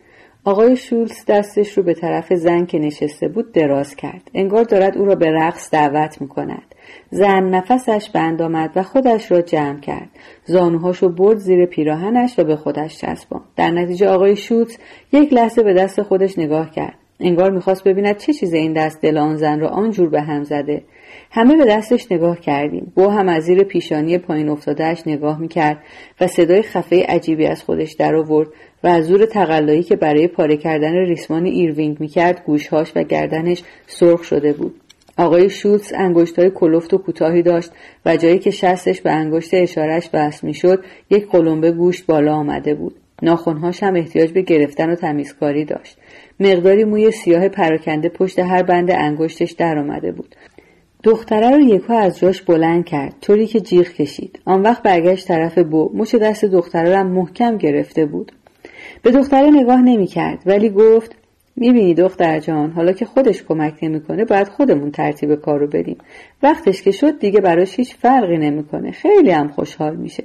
آقای 0.48 0.76
شولز 0.76 1.26
دستش 1.28 1.78
رو 1.78 1.84
به 1.84 1.94
طرف 1.94 2.34
زن 2.34 2.66
که 2.66 2.80
نشسته 2.80 3.28
بود 3.28 3.52
دراز 3.52 3.96
کرد. 3.96 4.32
انگار 4.34 4.64
دارد 4.64 4.98
او 4.98 5.06
را 5.06 5.16
به 5.16 5.32
رقص 5.32 5.70
دعوت 5.72 6.22
می‌کند. 6.22 6.76
زن 7.10 7.44
نفسش 7.44 8.10
بند 8.14 8.42
آمد 8.42 8.72
و 8.76 8.84
خودش 8.84 9.32
را 9.32 9.42
جمع 9.42 9.80
کرد. 9.80 10.10
زانوهاش 10.46 10.98
رو 10.98 11.10
برد 11.10 11.38
زیر 11.38 11.66
پیراهنش 11.66 12.40
و 12.40 12.44
به 12.44 12.56
خودش 12.56 12.98
چسبان 12.98 13.42
در 13.56 13.72
نتیجه 13.72 14.08
آقای 14.08 14.36
شولز 14.36 14.78
یک 15.14 15.34
لحظه 15.34 15.64
به 15.64 15.74
دست 15.74 16.02
خودش 16.02 16.40
نگاه 16.40 16.72
کرد. 16.72 16.98
انگار 17.20 17.52
می‌خواست 17.52 17.84
ببیند 17.84 18.18
چه 18.18 18.34
چیز 18.34 18.54
این 18.54 18.74
دست 18.74 19.02
دل 19.02 19.18
آن 19.18 19.36
زن 19.36 19.60
را 19.60 19.68
آنجور 19.68 20.10
به 20.10 20.22
هم 20.22 20.44
زده. 20.44 20.84
همه 21.32 21.58
به 21.58 21.66
دستش 21.66 22.12
نگاه 22.12 22.40
کردیم. 22.40 22.92
بو 22.96 23.08
هم 23.10 23.30
از 23.30 23.44
زیر 23.44 23.64
پیشانی 23.64 24.18
پایین 24.18 24.50
افتادهش 24.50 25.04
نگاه 25.06 25.40
می‌کرد 25.40 25.78
و 26.22 26.28
صدای 26.28 26.62
خفه 26.62 27.06
عجیبی 27.10 27.46
از 27.46 27.64
خودش 27.64 27.94
در 27.94 28.16
آورد. 28.16 28.48
و 28.84 28.88
از 28.88 29.06
زور 29.06 29.26
تقلایی 29.26 29.84
که 29.84 29.96
برای 29.96 30.28
پاره 30.28 30.58
کردن 30.58 30.96
ریسمان 30.96 31.46
ایروینگ 31.46 32.00
می‌کرد 32.00 32.44
گوشهاش 32.46 32.92
و 32.96 33.04
گردنش 33.04 33.64
سرخ 33.88 34.24
شده 34.24 34.54
بود. 34.54 34.76
آقای 35.18 35.50
شولتز 35.50 35.94
انگشتهای 35.96 36.50
کلفت 36.50 36.94
و 36.94 36.98
کوتاهی 36.98 37.42
داشت 37.42 37.72
و 38.06 38.18
جایی 38.18 38.40
که 38.40 38.52
شستش 38.52 39.02
به 39.02 39.12
انگشت 39.12 39.54
اشارش 39.54 40.10
بست 40.10 40.44
می‌شد 40.44 40.84
یک 41.10 41.30
قلمبه 41.30 41.72
گوشت 41.72 42.06
بالا 42.06 42.36
آمده 42.36 42.76
بود. 42.76 42.96
ناخونهاش 43.22 43.84
هم 43.84 43.96
احتیاج 43.96 44.32
به 44.32 44.42
گرفتن 44.42 44.90
و 44.90 44.96
تمیزکاری 44.96 45.66
داشت. 45.66 45.98
مقداری 46.40 46.84
موی 46.84 47.12
سیاه 47.12 47.50
پراکنده 47.50 48.10
پشت 48.10 48.40
هر 48.40 48.64
بند 48.64 48.92
انگشتش 48.92 49.52
در 49.52 49.78
آمده 49.78 50.12
بود. 50.12 50.36
دختره 51.04 51.50
رو 51.50 51.60
یکهو 51.60 51.94
از 51.94 52.20
جاش 52.20 52.42
بلند 52.42 52.86
کرد 52.86 53.16
طوری 53.22 53.48
که 53.48 53.60
جیغ 53.60 53.88
کشید. 53.88 54.40
آن 54.46 54.62
وقت 54.62 54.84
برگشت 54.84 55.28
طرف 55.28 55.58
بو 55.58 55.92
مچ 55.94 56.16
دست 56.16 56.46
دختره 56.46 56.96
رو 56.96 57.04
محکم 57.04 57.58
گرفته 57.58 58.06
بود. 58.06 58.32
به 59.02 59.12
دختره 59.12 59.50
نگاه 59.50 59.82
نمی‌کرد 59.82 60.40
ولی 60.46 60.70
گفت 60.70 61.16
می‌بینی 61.56 61.94
دختر 61.94 62.40
جان 62.40 62.72
حالا 62.72 62.92
که 62.92 63.06
خودش 63.06 63.44
کمک 63.44 63.74
نمی‌کنه 63.82 64.26
باید 64.26 64.48
خودمون 64.48 64.92
ترتیب 64.92 65.36
کار 65.36 65.60
رو 65.60 65.68
بدیم. 65.68 65.98
وقتش 66.44 66.82
که 66.82 66.92
شد 66.92 67.20
دیگه 67.20 67.42
براش 67.42 67.76
هیچ 67.76 67.96
فرقی 67.96 68.38
نمی‌کنه 68.38 68.92
خیلی 68.92 69.32
هم 69.32 69.48
خوشحال 69.48 69.96
میشه. 69.96 70.24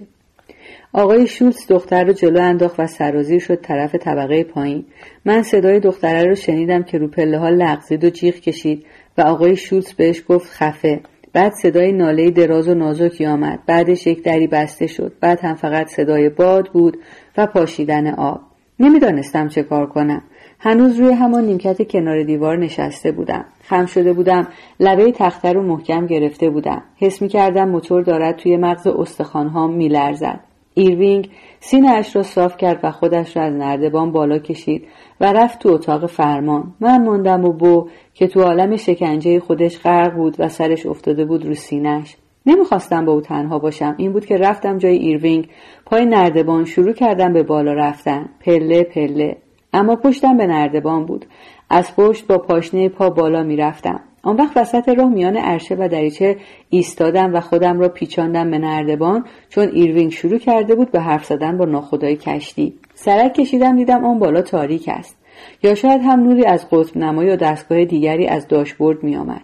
آقای 0.92 1.26
شولتز 1.26 1.66
دختر 1.68 2.04
رو 2.04 2.12
جلو 2.12 2.40
انداخت 2.40 2.80
و 2.80 2.87
سرازیر 2.87 3.38
شد 3.38 3.61
طرف 3.61 3.94
طبقه 3.94 4.44
پایین. 4.44 4.85
من 5.24 5.42
صدای 5.42 5.80
دختره 5.80 6.24
رو 6.28 6.35
شنیدم 6.35 6.82
که 6.82 6.98
رو 6.98 7.08
پله 7.08 7.38
ها 7.38 7.48
لغزید 7.48 8.04
و 8.04 8.11
جیغ 8.11 8.35
کشید 8.35 8.87
و 9.18 9.20
آقای 9.20 9.56
شولتز 9.56 9.92
بهش 9.92 10.22
گفت 10.28 10.50
خفه. 10.50 11.00
بعد 11.32 11.52
صدای 11.52 11.92
ناله 11.92 12.30
دراز 12.30 12.68
و 12.68 12.74
نازکی 12.74 13.26
آمد. 13.26 13.58
بعدش 13.66 14.06
یک 14.06 14.22
دری 14.22 14.46
بسته 14.46 14.87
شد. 14.87 15.12
بعد 15.20 15.40
هم 15.40 15.54
فقط 15.54 15.87
صدای 15.87 16.28
باد 16.28 16.68
بود 16.68 16.98
و 17.37 17.46
پاشیدن 17.46 18.14
آب. 18.14 18.40
نمی‌دانستم 18.83 19.49
چه 19.49 19.62
کار 19.62 19.87
کنم. 19.87 20.23
هنوز 20.59 21.01
روی 21.01 21.12
همان 21.12 21.45
نیمکت 21.45 21.90
کنار 21.90 22.23
دیوار 22.23 22.59
نشسته 22.59 23.12
بودم. 23.12 23.45
خم 23.64 23.87
شده 23.87 24.12
بودم 24.12 24.49
لبه 24.81 25.12
تخته 25.12 25.53
رو 25.53 25.62
محکم 25.62 26.07
گرفته 26.07 26.51
بودم. 26.51 26.83
حس 26.97 27.23
می 27.23 27.29
کردم 27.29 27.68
موتور 27.68 28.03
دارد 28.03 28.37
توی 28.37 28.57
مغز 28.57 28.87
استخوانهام 28.87 29.75
میلرزد. 29.75 30.40
ایروینگ 30.75 31.31
سینهاش 31.61 32.16
را 32.16 32.23
صاف 32.23 32.57
کرد 32.57 32.81
و 32.83 32.90
خودش 32.90 33.37
را 33.37 33.42
از 33.42 33.55
نردبان 33.55 34.12
بالا 34.12 34.38
کشید 34.38 34.87
و 35.21 35.33
رفت 35.33 35.59
تو 35.59 35.68
اتاق 35.68 36.07
فرمان. 36.07 36.75
من 36.81 37.05
ماندم 37.05 37.45
و 37.45 37.53
بو 37.53 37.88
که 38.14 38.27
تو 38.27 38.42
عالم 38.42 38.77
شکنجه 38.77 39.40
خودش 39.40 39.79
غرق 39.83 40.14
بود 40.14 40.37
و 40.38 40.49
سرش 40.49 40.87
افتاده 40.87 41.25
بود 41.25 41.47
رو 41.47 41.55
سینهش 41.55 42.16
نمی‌خواستم 42.46 43.05
با 43.05 43.12
او 43.12 43.20
تنها 43.20 43.59
باشم. 43.59 43.94
این 43.98 44.12
بود 44.12 44.26
که 44.26 44.37
رفتم 44.37 44.78
جای 44.78 44.96
ایروینگ. 44.96 45.48
پای 45.87 46.07
نردبان 46.07 46.64
شروع 46.64 46.92
کردم 46.92 47.33
به 47.33 47.42
بالا 47.42 47.72
رفتن. 47.72 48.28
پله 48.40 48.83
پله. 48.83 49.37
اما 49.72 49.96
پشتم 49.96 50.37
به 50.37 50.46
نردبان 50.46 51.07
بود. 51.07 51.26
از 51.70 51.96
پشت 51.96 52.26
با 52.26 52.38
پاشنه 52.38 52.88
پا 52.88 53.11
بالا 53.11 53.42
می‌رفتم. 53.42 54.00
آن 54.22 54.37
وقت 54.37 54.57
وسط 54.57 54.88
راه 54.88 55.09
میان 55.09 55.37
عرشه 55.37 55.74
و 55.74 55.88
دریچه 55.88 56.37
ایستادم 56.70 57.35
و 57.35 57.40
خودم 57.40 57.81
را 57.81 57.88
پیچاندم 57.88 58.50
به 58.50 58.59
نردبان 58.59 59.24
چون 59.48 59.68
ایروینگ 59.72 60.11
شروع 60.11 60.38
کرده 60.38 60.74
بود 60.74 60.90
به 60.90 61.00
حرف 61.00 61.24
زدن 61.24 61.57
با 61.59 61.64
ناخدای 61.64 62.16
کشتی. 62.16 62.74
سرک 62.94 63.35
کشیدم 63.35 63.76
دیدم 63.76 64.05
آن 64.05 64.18
بالا 64.18 64.42
تاریک 64.42 64.88
است. 64.88 65.16
یا 65.62 65.74
شاید 65.74 66.00
هم 66.05 66.20
نوری 66.20 66.44
از 66.44 66.70
قطب 66.70 66.96
نمایی 66.96 67.28
یا 67.28 67.37
دستگاه 67.37 67.85
دیگری 67.85 68.26
از 68.26 68.48
داشبورد 68.48 69.02
میآمد. 69.02 69.42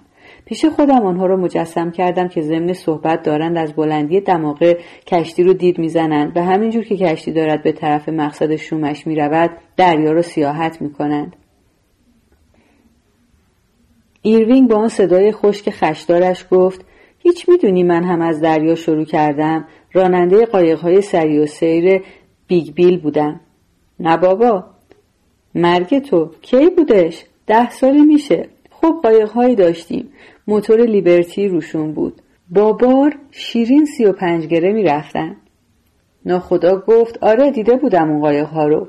پیش 0.48 0.64
خودم 0.64 1.06
آنها 1.06 1.26
را 1.26 1.36
مجسم 1.36 1.90
کردم 1.90 2.28
که 2.28 2.40
ضمن 2.40 2.72
صحبت 2.72 3.22
دارند 3.22 3.58
از 3.58 3.72
بلندی 3.72 4.20
دماغه 4.20 4.78
کشتی 5.06 5.42
رو 5.42 5.52
دید 5.52 5.78
می‌زنند 5.78 6.36
و 6.36 6.44
همینجور 6.44 6.84
که 6.84 6.96
کشتی 6.96 7.32
دارد 7.32 7.62
به 7.62 7.72
طرف 7.72 8.08
مقصد 8.08 8.56
شومش 8.56 9.06
می‌رود 9.06 9.50
دریا 9.76 10.12
را 10.12 10.22
سیاحت 10.22 10.82
می‌کنند. 10.82 11.36
ایروینگ 14.22 14.68
با 14.68 14.76
آن 14.76 14.88
صدای 14.88 15.32
خشک 15.32 15.70
خشدارش 15.70 16.44
گفت 16.50 16.84
هیچ 17.18 17.48
می‌دونی 17.48 17.82
من 17.82 18.04
هم 18.04 18.20
از 18.20 18.40
دریا 18.40 18.74
شروع 18.74 19.04
کردم. 19.04 19.64
راننده 19.92 20.46
قایقهای 20.46 21.00
سریع‌السیر 21.00 22.02
بیگ 22.46 22.74
بیل 22.74 23.00
بودم. 23.00 23.40
نه 24.00 24.16
بابا. 24.16 24.64
مرگ 25.54 25.98
تو. 25.98 26.30
کی 26.42 26.70
بودش؟ 26.76 27.24
ده 27.46 27.70
سالی 27.70 28.02
میشه. 28.02 28.48
خب 28.70 29.00
قایقهایی 29.02 29.54
داشتیم. 29.54 30.08
موتور 30.48 30.80
لیبرتی 30.80 31.48
روشون 31.48 31.92
بود. 31.92 32.22
با 32.50 32.72
بار 32.72 33.16
شیرین 33.30 33.84
سی 33.84 34.04
و 34.04 34.12
پنج 34.12 34.46
گره 34.46 34.72
می‌رفتن. 34.72 35.36
ناخدا 36.24 36.82
گفت 36.86 37.18
آره 37.22 37.50
دیده 37.50 37.76
بودم 37.76 38.10
اون 38.10 38.20
قایقها 38.20 38.66
رو. 38.66 38.88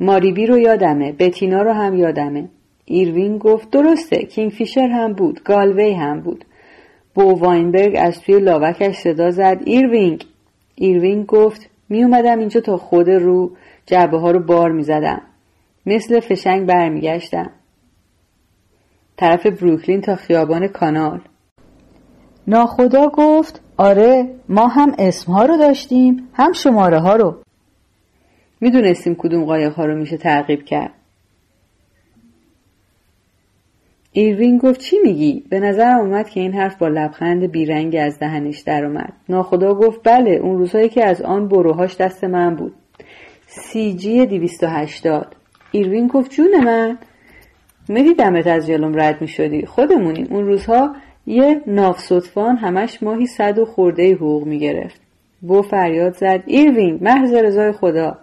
ماریبی 0.00 0.46
رو 0.46 0.58
یادمه 0.58 1.12
بتینا 1.12 1.62
رو 1.62 1.72
هم 1.72 1.94
یادمه. 1.94 2.48
ایروین 2.84 3.38
گفت 3.38 3.70
درسته 3.70 4.16
کینگ 4.16 4.50
فیشر 4.50 4.88
هم 4.88 5.12
بود 5.12 5.42
گالوی 5.42 5.92
هم 5.92 6.20
بود. 6.20 6.44
بو 7.14 7.22
واینبرگ 7.22 7.96
از 7.98 8.20
توی 8.20 8.38
لاوکش 8.38 8.96
صدا 8.96 9.30
زد 9.30 9.62
ایروینگ 9.64 10.24
ایروینگ 10.74 11.26
گفت 11.26 11.70
می 11.88 12.04
اومدم 12.04 12.38
اینجا 12.38 12.60
تا 12.60 12.76
خود 12.76 13.10
رو 13.10 13.50
جعبه 13.86 14.18
ها 14.18 14.30
رو 14.30 14.40
بار 14.40 14.72
می 14.72 14.82
زدم. 14.82 15.22
مثل 15.86 16.20
فشنگ 16.20 16.66
برمیگشتم. 16.66 17.50
طرف 19.20 19.46
بروکلین 19.46 20.00
تا 20.00 20.16
خیابان 20.16 20.68
کانال. 20.68 21.20
ناخدا 22.46 23.06
گفت 23.06 23.60
آره 23.76 24.34
ما 24.48 24.66
هم 24.66 24.94
اسمها 24.98 25.44
رو 25.44 25.56
داشتیم 25.56 26.28
هم 26.32 26.52
شماره 26.52 26.98
ها 26.98 27.16
رو. 27.16 27.36
می‌دونستیم 28.60 29.14
کدوم 29.14 29.44
قایق 29.44 29.72
ها 29.72 29.84
رو 29.84 29.96
میشه 29.96 30.16
تعقیب 30.16 30.64
کرد. 30.64 30.92
ایروین 34.12 34.58
گفت 34.58 34.80
چی 34.80 34.96
میگی؟ 35.04 35.44
به 35.50 35.60
نظر 35.60 35.98
اومد 36.00 36.28
که 36.28 36.40
این 36.40 36.52
حرف 36.52 36.76
با 36.78 36.88
لبخند 36.88 37.50
بیرنگی 37.50 37.98
از 37.98 38.18
دهنش 38.18 38.58
در 38.58 38.84
اومد. 38.84 39.12
ناخدا 39.28 39.74
گفت 39.74 40.00
بله 40.04 40.30
اون 40.30 40.58
روزهایی 40.58 40.88
که 40.88 41.04
از 41.04 41.22
آن 41.22 41.48
بروهاش 41.48 41.96
دست 41.96 42.24
من 42.24 42.56
بود. 42.56 42.74
CG 43.46 44.26
دیویست 44.26 44.62
و 44.62 44.66
هشتاد. 44.66 45.36
ایروین 45.72 46.06
گفت 46.06 46.30
جون 46.30 46.64
من 46.64 46.98
دمت 48.18 48.46
از 48.46 48.66
جلوم 48.66 49.00
رد 49.00 49.20
می‌شدی؟ 49.20 49.66
خودمونیم 49.66 50.26
اون 50.30 50.44
روزها 50.44 50.94
یه 51.26 51.60
ناف 51.66 52.12
همش 52.38 53.02
ماهی 53.02 53.26
صد 53.26 53.58
و 53.58 53.64
خورده 53.64 54.14
حقوق 54.14 54.46
می‌گرفت. 54.46 55.00
بو 55.40 55.62
فریاد 55.62 56.14
زد 56.16 56.42
ایروین 56.46 56.98
محض 57.02 57.34
رضای 57.34 57.72
خدا. 57.72 58.18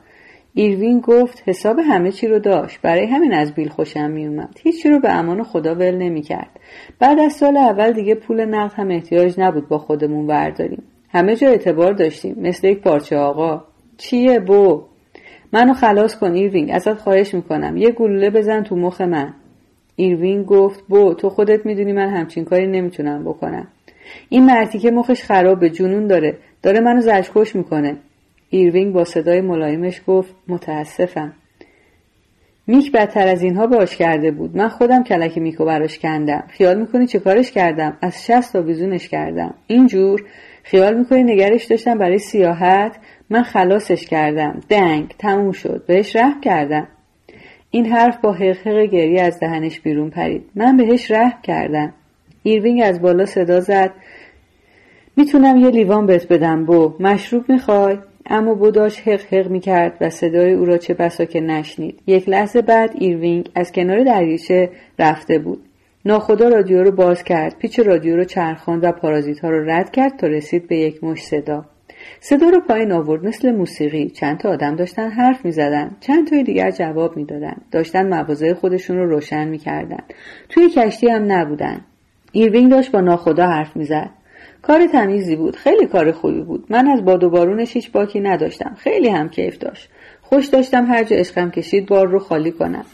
ایروین 0.53 0.99
گفت 0.99 1.43
حساب 1.45 1.79
همه 1.79 2.11
چی 2.11 2.27
رو 2.27 2.39
داشت. 2.39 2.81
برای 2.81 3.05
همین 3.05 3.33
از 3.33 3.53
بیل 3.53 3.69
خوشم 3.69 4.11
میومد 4.11 4.59
هیچی 4.63 4.89
رو 4.89 4.99
به 4.99 5.11
امان 5.11 5.43
خدا 5.43 5.75
ول 5.75 5.95
نمی‌کرد. 5.95 6.59
بعد 6.99 7.19
از 7.19 7.33
سال 7.33 7.57
اول 7.57 7.91
دیگه 7.91 8.15
پول 8.15 8.45
نقد 8.45 8.73
هم 8.75 8.91
احتیاج 8.91 9.39
نبود 9.39 9.67
با 9.67 9.77
خودمون 9.77 10.27
برداریم 10.27 10.83
همه 11.09 11.35
جا 11.35 11.47
اعتبار 11.47 11.93
داشتیم. 11.93 12.35
مثل 12.41 12.67
یک 12.67 12.81
پارچه 12.81 13.17
آقا. 13.17 13.63
چیه 13.97 14.39
بو؟ 14.39 14.83
منو 15.53 15.73
خلاص 15.73 16.15
کن 16.15 16.31
ایروین. 16.31 16.73
ازت 16.73 16.93
خواهش 16.93 17.33
می‌کنم. 17.33 17.77
یه 17.77 17.91
گلوله 17.91 18.29
بزن 18.29 18.63
تو 18.63 18.75
مخ 18.75 19.01
من. 19.01 19.33
ایروین 19.99 20.43
گفت 20.43 20.83
بو 20.87 21.13
تو 21.13 21.29
خودت 21.29 21.65
می‌دونی 21.65 21.93
من 21.93 22.09
همچین 22.09 22.45
کاری 22.45 22.67
نمی‌تونم 22.67 23.23
بکنم. 23.23 23.67
این 24.29 24.45
مرتیکه 24.45 24.91
مخش 24.91 25.23
خرابه 25.23 25.69
جنون 25.69 26.07
داره 26.07 26.37
داره 26.61 26.79
منو 26.79 27.01
زجرکش 27.01 27.55
می‌کنه. 27.55 27.97
ایروینگ 28.49 28.93
با 28.93 29.03
صدای 29.03 29.41
ملایمش 29.41 30.01
گفت 30.07 30.35
متاسفم. 30.47 31.33
میک 32.67 32.91
بدتر 32.91 33.27
از 33.27 33.43
اینها 33.43 33.67
باش 33.67 33.97
کرده 33.97 34.31
بود. 34.31 34.57
من 34.57 34.67
خودم 34.67 35.03
کلک 35.03 35.37
میکو 35.37 35.65
براش 35.65 35.99
کندم. 35.99 36.43
خیال 36.47 36.79
می‌کنی 36.79 37.07
چه 37.07 37.19
کارش 37.19 37.51
کردم؟ 37.51 37.97
از 38.01 38.25
شست 38.25 38.53
پا 38.53 38.61
آویزونش 38.61 39.09
کردم. 39.09 39.53
اینجور؟ 39.67 40.23
خیال 40.63 40.97
می‌کنی 40.97 41.23
نگهش 41.23 41.65
داشتم 41.65 41.97
برای 41.97 42.17
سیاحت؟ 42.17 42.95
من 43.29 43.43
خلاصش 43.43 44.05
کردم. 44.05 44.61
دنگ 44.69 45.15
تموم 45.19 45.51
شد. 45.51 45.85
بهش 45.87 46.15
رحم 46.15 46.41
کردم. 46.41 46.87
این 47.71 47.85
حرف 47.85 48.17
با 48.17 48.33
هق‌هق 48.33 48.85
گریه 48.85 49.19
از 49.19 49.39
دهنش 49.39 49.79
بیرون 49.79 50.09
پرید. 50.09 50.43
من 50.55 50.77
بهش 50.77 51.11
رحم 51.11 51.41
کردم. 51.43 51.93
ایروینگ 52.43 52.81
از 52.83 53.01
بالا 53.01 53.25
صدا 53.25 53.59
زد. 53.59 53.91
می‌تونم 55.17 55.57
یه 55.57 55.69
لیوان 55.69 56.05
بهت 56.05 56.27
بدم 56.27 56.65
بو 56.65 56.93
مشروب 56.99 57.49
می‌خوای؟ 57.49 57.97
اما 58.29 58.53
بو 58.53 58.69
داشت 58.69 59.01
هق 59.01 59.33
هق 59.33 59.49
می 59.49 59.59
کرد 59.59 59.97
و 60.01 60.09
صدای 60.09 60.53
او 60.53 60.65
را 60.65 60.77
چه 60.77 60.93
بسا 60.93 61.25
که 61.25 61.41
نشنید. 61.41 61.99
یک 62.07 62.29
لحظه 62.29 62.61
بعد 62.61 62.91
ایروینگ 62.95 63.49
از 63.55 63.71
کنار 63.71 64.03
دریچه 64.03 64.69
رفته 64.99 65.39
بود. 65.39 65.63
ناخدا 66.05 66.49
رادیو 66.49 66.83
رو 66.83 66.91
باز 66.91 67.23
کرد. 67.23 67.57
پیچ 67.57 67.79
رادیو 67.79 68.15
رو 68.15 68.23
چرخاند 68.23 68.83
و 68.83 68.91
پارازیت 68.91 69.39
ها 69.39 69.49
رو 69.49 69.69
رد 69.69 69.91
کرد 69.91 70.17
تا 70.17 70.27
رسید 70.27 70.67
به 70.67 70.77
یک 70.77 71.03
مشت 71.03 71.23
صدا. 71.23 71.65
صدا 72.19 72.49
رو 72.49 72.59
پایین 72.59 72.91
آورد. 72.91 73.25
مثل 73.25 73.51
موسیقی. 73.51 74.09
چند 74.09 74.37
تا 74.37 74.49
آدم 74.49 74.75
داشتن 74.75 75.09
حرف 75.09 75.45
می 75.45 75.51
زدن. 75.51 75.95
چند 75.99 76.27
تای 76.27 76.43
دیگر 76.43 76.71
جواب 76.71 77.17
می‌دادن. 77.17 77.55
داشتن 77.71 78.07
مواضع 78.07 78.53
خودشون 78.53 78.97
رو 78.97 79.09
روشن 79.09 79.47
می‌کردن. 79.47 80.03
توی 80.49 80.69
کشتی 80.69 81.09
هم 81.09 81.31
نبودن. 81.31 81.81
ایروینگ 82.31 82.71
داشت 82.71 82.91
با 82.91 83.01
ناخدا 83.01 83.47
حرف 83.47 83.75
می‌زد. 83.75 84.09
کار 84.61 84.87
تمیزی 84.87 85.35
بود. 85.35 85.55
خیلی 85.55 85.85
کار 85.85 86.11
خوبی 86.11 86.41
بود. 86.41 86.65
من 86.69 86.87
از 86.87 87.05
باد 87.05 87.23
و 87.23 87.29
بارونش 87.29 87.73
هیچ 87.73 87.91
باکی 87.91 88.19
نداشتم. 88.19 88.75
خیلی 88.77 89.09
هم 89.09 89.29
کیف 89.29 89.57
داشت. 89.57 89.89
خوش 90.21 90.45
داشتم 90.45 90.85
هر 90.85 91.03
جا 91.03 91.15
عشقم 91.15 91.51
کشید 91.51 91.85
بار 91.85 92.07
رو 92.07 92.19
خالی 92.19 92.51
کنم. 92.51 92.85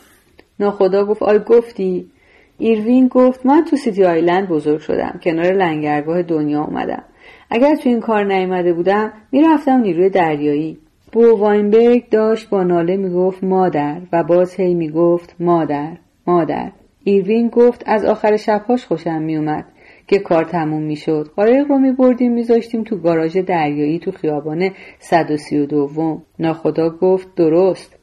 ناخدا 0.60 1.06
گفت 1.06 1.24
آی 1.24 1.40
گفتی؟ 1.40 2.12
ایروین 2.58 3.08
گفت 3.08 3.46
من 3.46 3.64
تو 3.64 3.76
سیتی 3.76 4.04
آیلند 4.04 4.48
بزرگ 4.48 4.80
شدم. 4.80 5.20
کنار 5.24 5.54
لنگرگاه 5.54 6.22
دنیا 6.22 6.64
اومدم. 6.64 7.04
اگر 7.50 7.76
تو 7.76 7.90
این 7.90 8.00
کار 8.00 8.24
نیامده 8.24 8.74
بودم 8.74 9.14
می‌رفتم 9.32 9.80
نیروی 9.80 10.10
دریایی. 10.10 10.78
بو 11.12 11.38
واینبرگ 11.38 12.10
داشت 12.10 12.50
با 12.50 12.64
ناله 12.64 12.98
می‌گفت 12.98 13.44
مادر 13.44 14.02
و 14.12 14.24
باز 14.24 14.56
هی 14.56 14.74
می‌گفت 14.74 15.36
مادر 15.40 15.98
مادر. 16.28 16.72
ایروین 17.04 17.48
گفت 17.48 17.84
از 17.86 18.06
آخر 18.06 18.38
شبهاش 18.38 18.86
خوشم 18.86 19.22
میومد 19.22 19.66
که 20.08 20.20
کار 20.20 20.44
تموم 20.44 20.84
می‌شد. 20.84 21.32
قایق 21.36 21.68
رو 21.68 21.78
میبردیم 21.78 22.34
میذاشتیم 22.34 22.84
تو 22.84 22.98
گاراژ 22.98 23.38
دریایی 23.38 24.00
تو 24.00 24.12
خیابان 24.12 24.70
132 25.00 26.22
ناخدا 26.40 26.90
گفت 26.90 27.36
درست. 27.36 28.00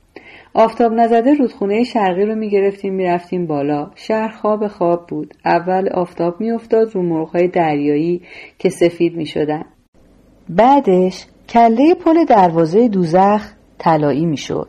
آفتاب 0.54 0.92
نزده 0.92 1.34
رودخونه 1.34 1.84
شرقی 1.84 2.24
رو 2.24 2.34
می‌گرفتیم 2.34 2.94
می‌رفتیم 2.94 3.46
بالا. 3.46 3.90
شهر 3.94 4.28
خواب 4.28 4.66
خواب 4.68 5.06
بود. 5.06 5.34
اول 5.44 5.88
آفتاب 5.88 6.40
میافتاد 6.40 6.94
رو 6.94 7.02
مرغهای 7.02 7.48
دریایی 7.48 8.22
که 8.58 8.68
سفید 8.68 9.16
می‌شدن. 9.16 9.64
بعدش 10.48 11.26
کله 11.48 11.94
پل 11.94 12.24
دروازه 12.24 12.88
دوزخ 12.88 13.52
طلایی 13.78 14.26
می‌شد. 14.26 14.68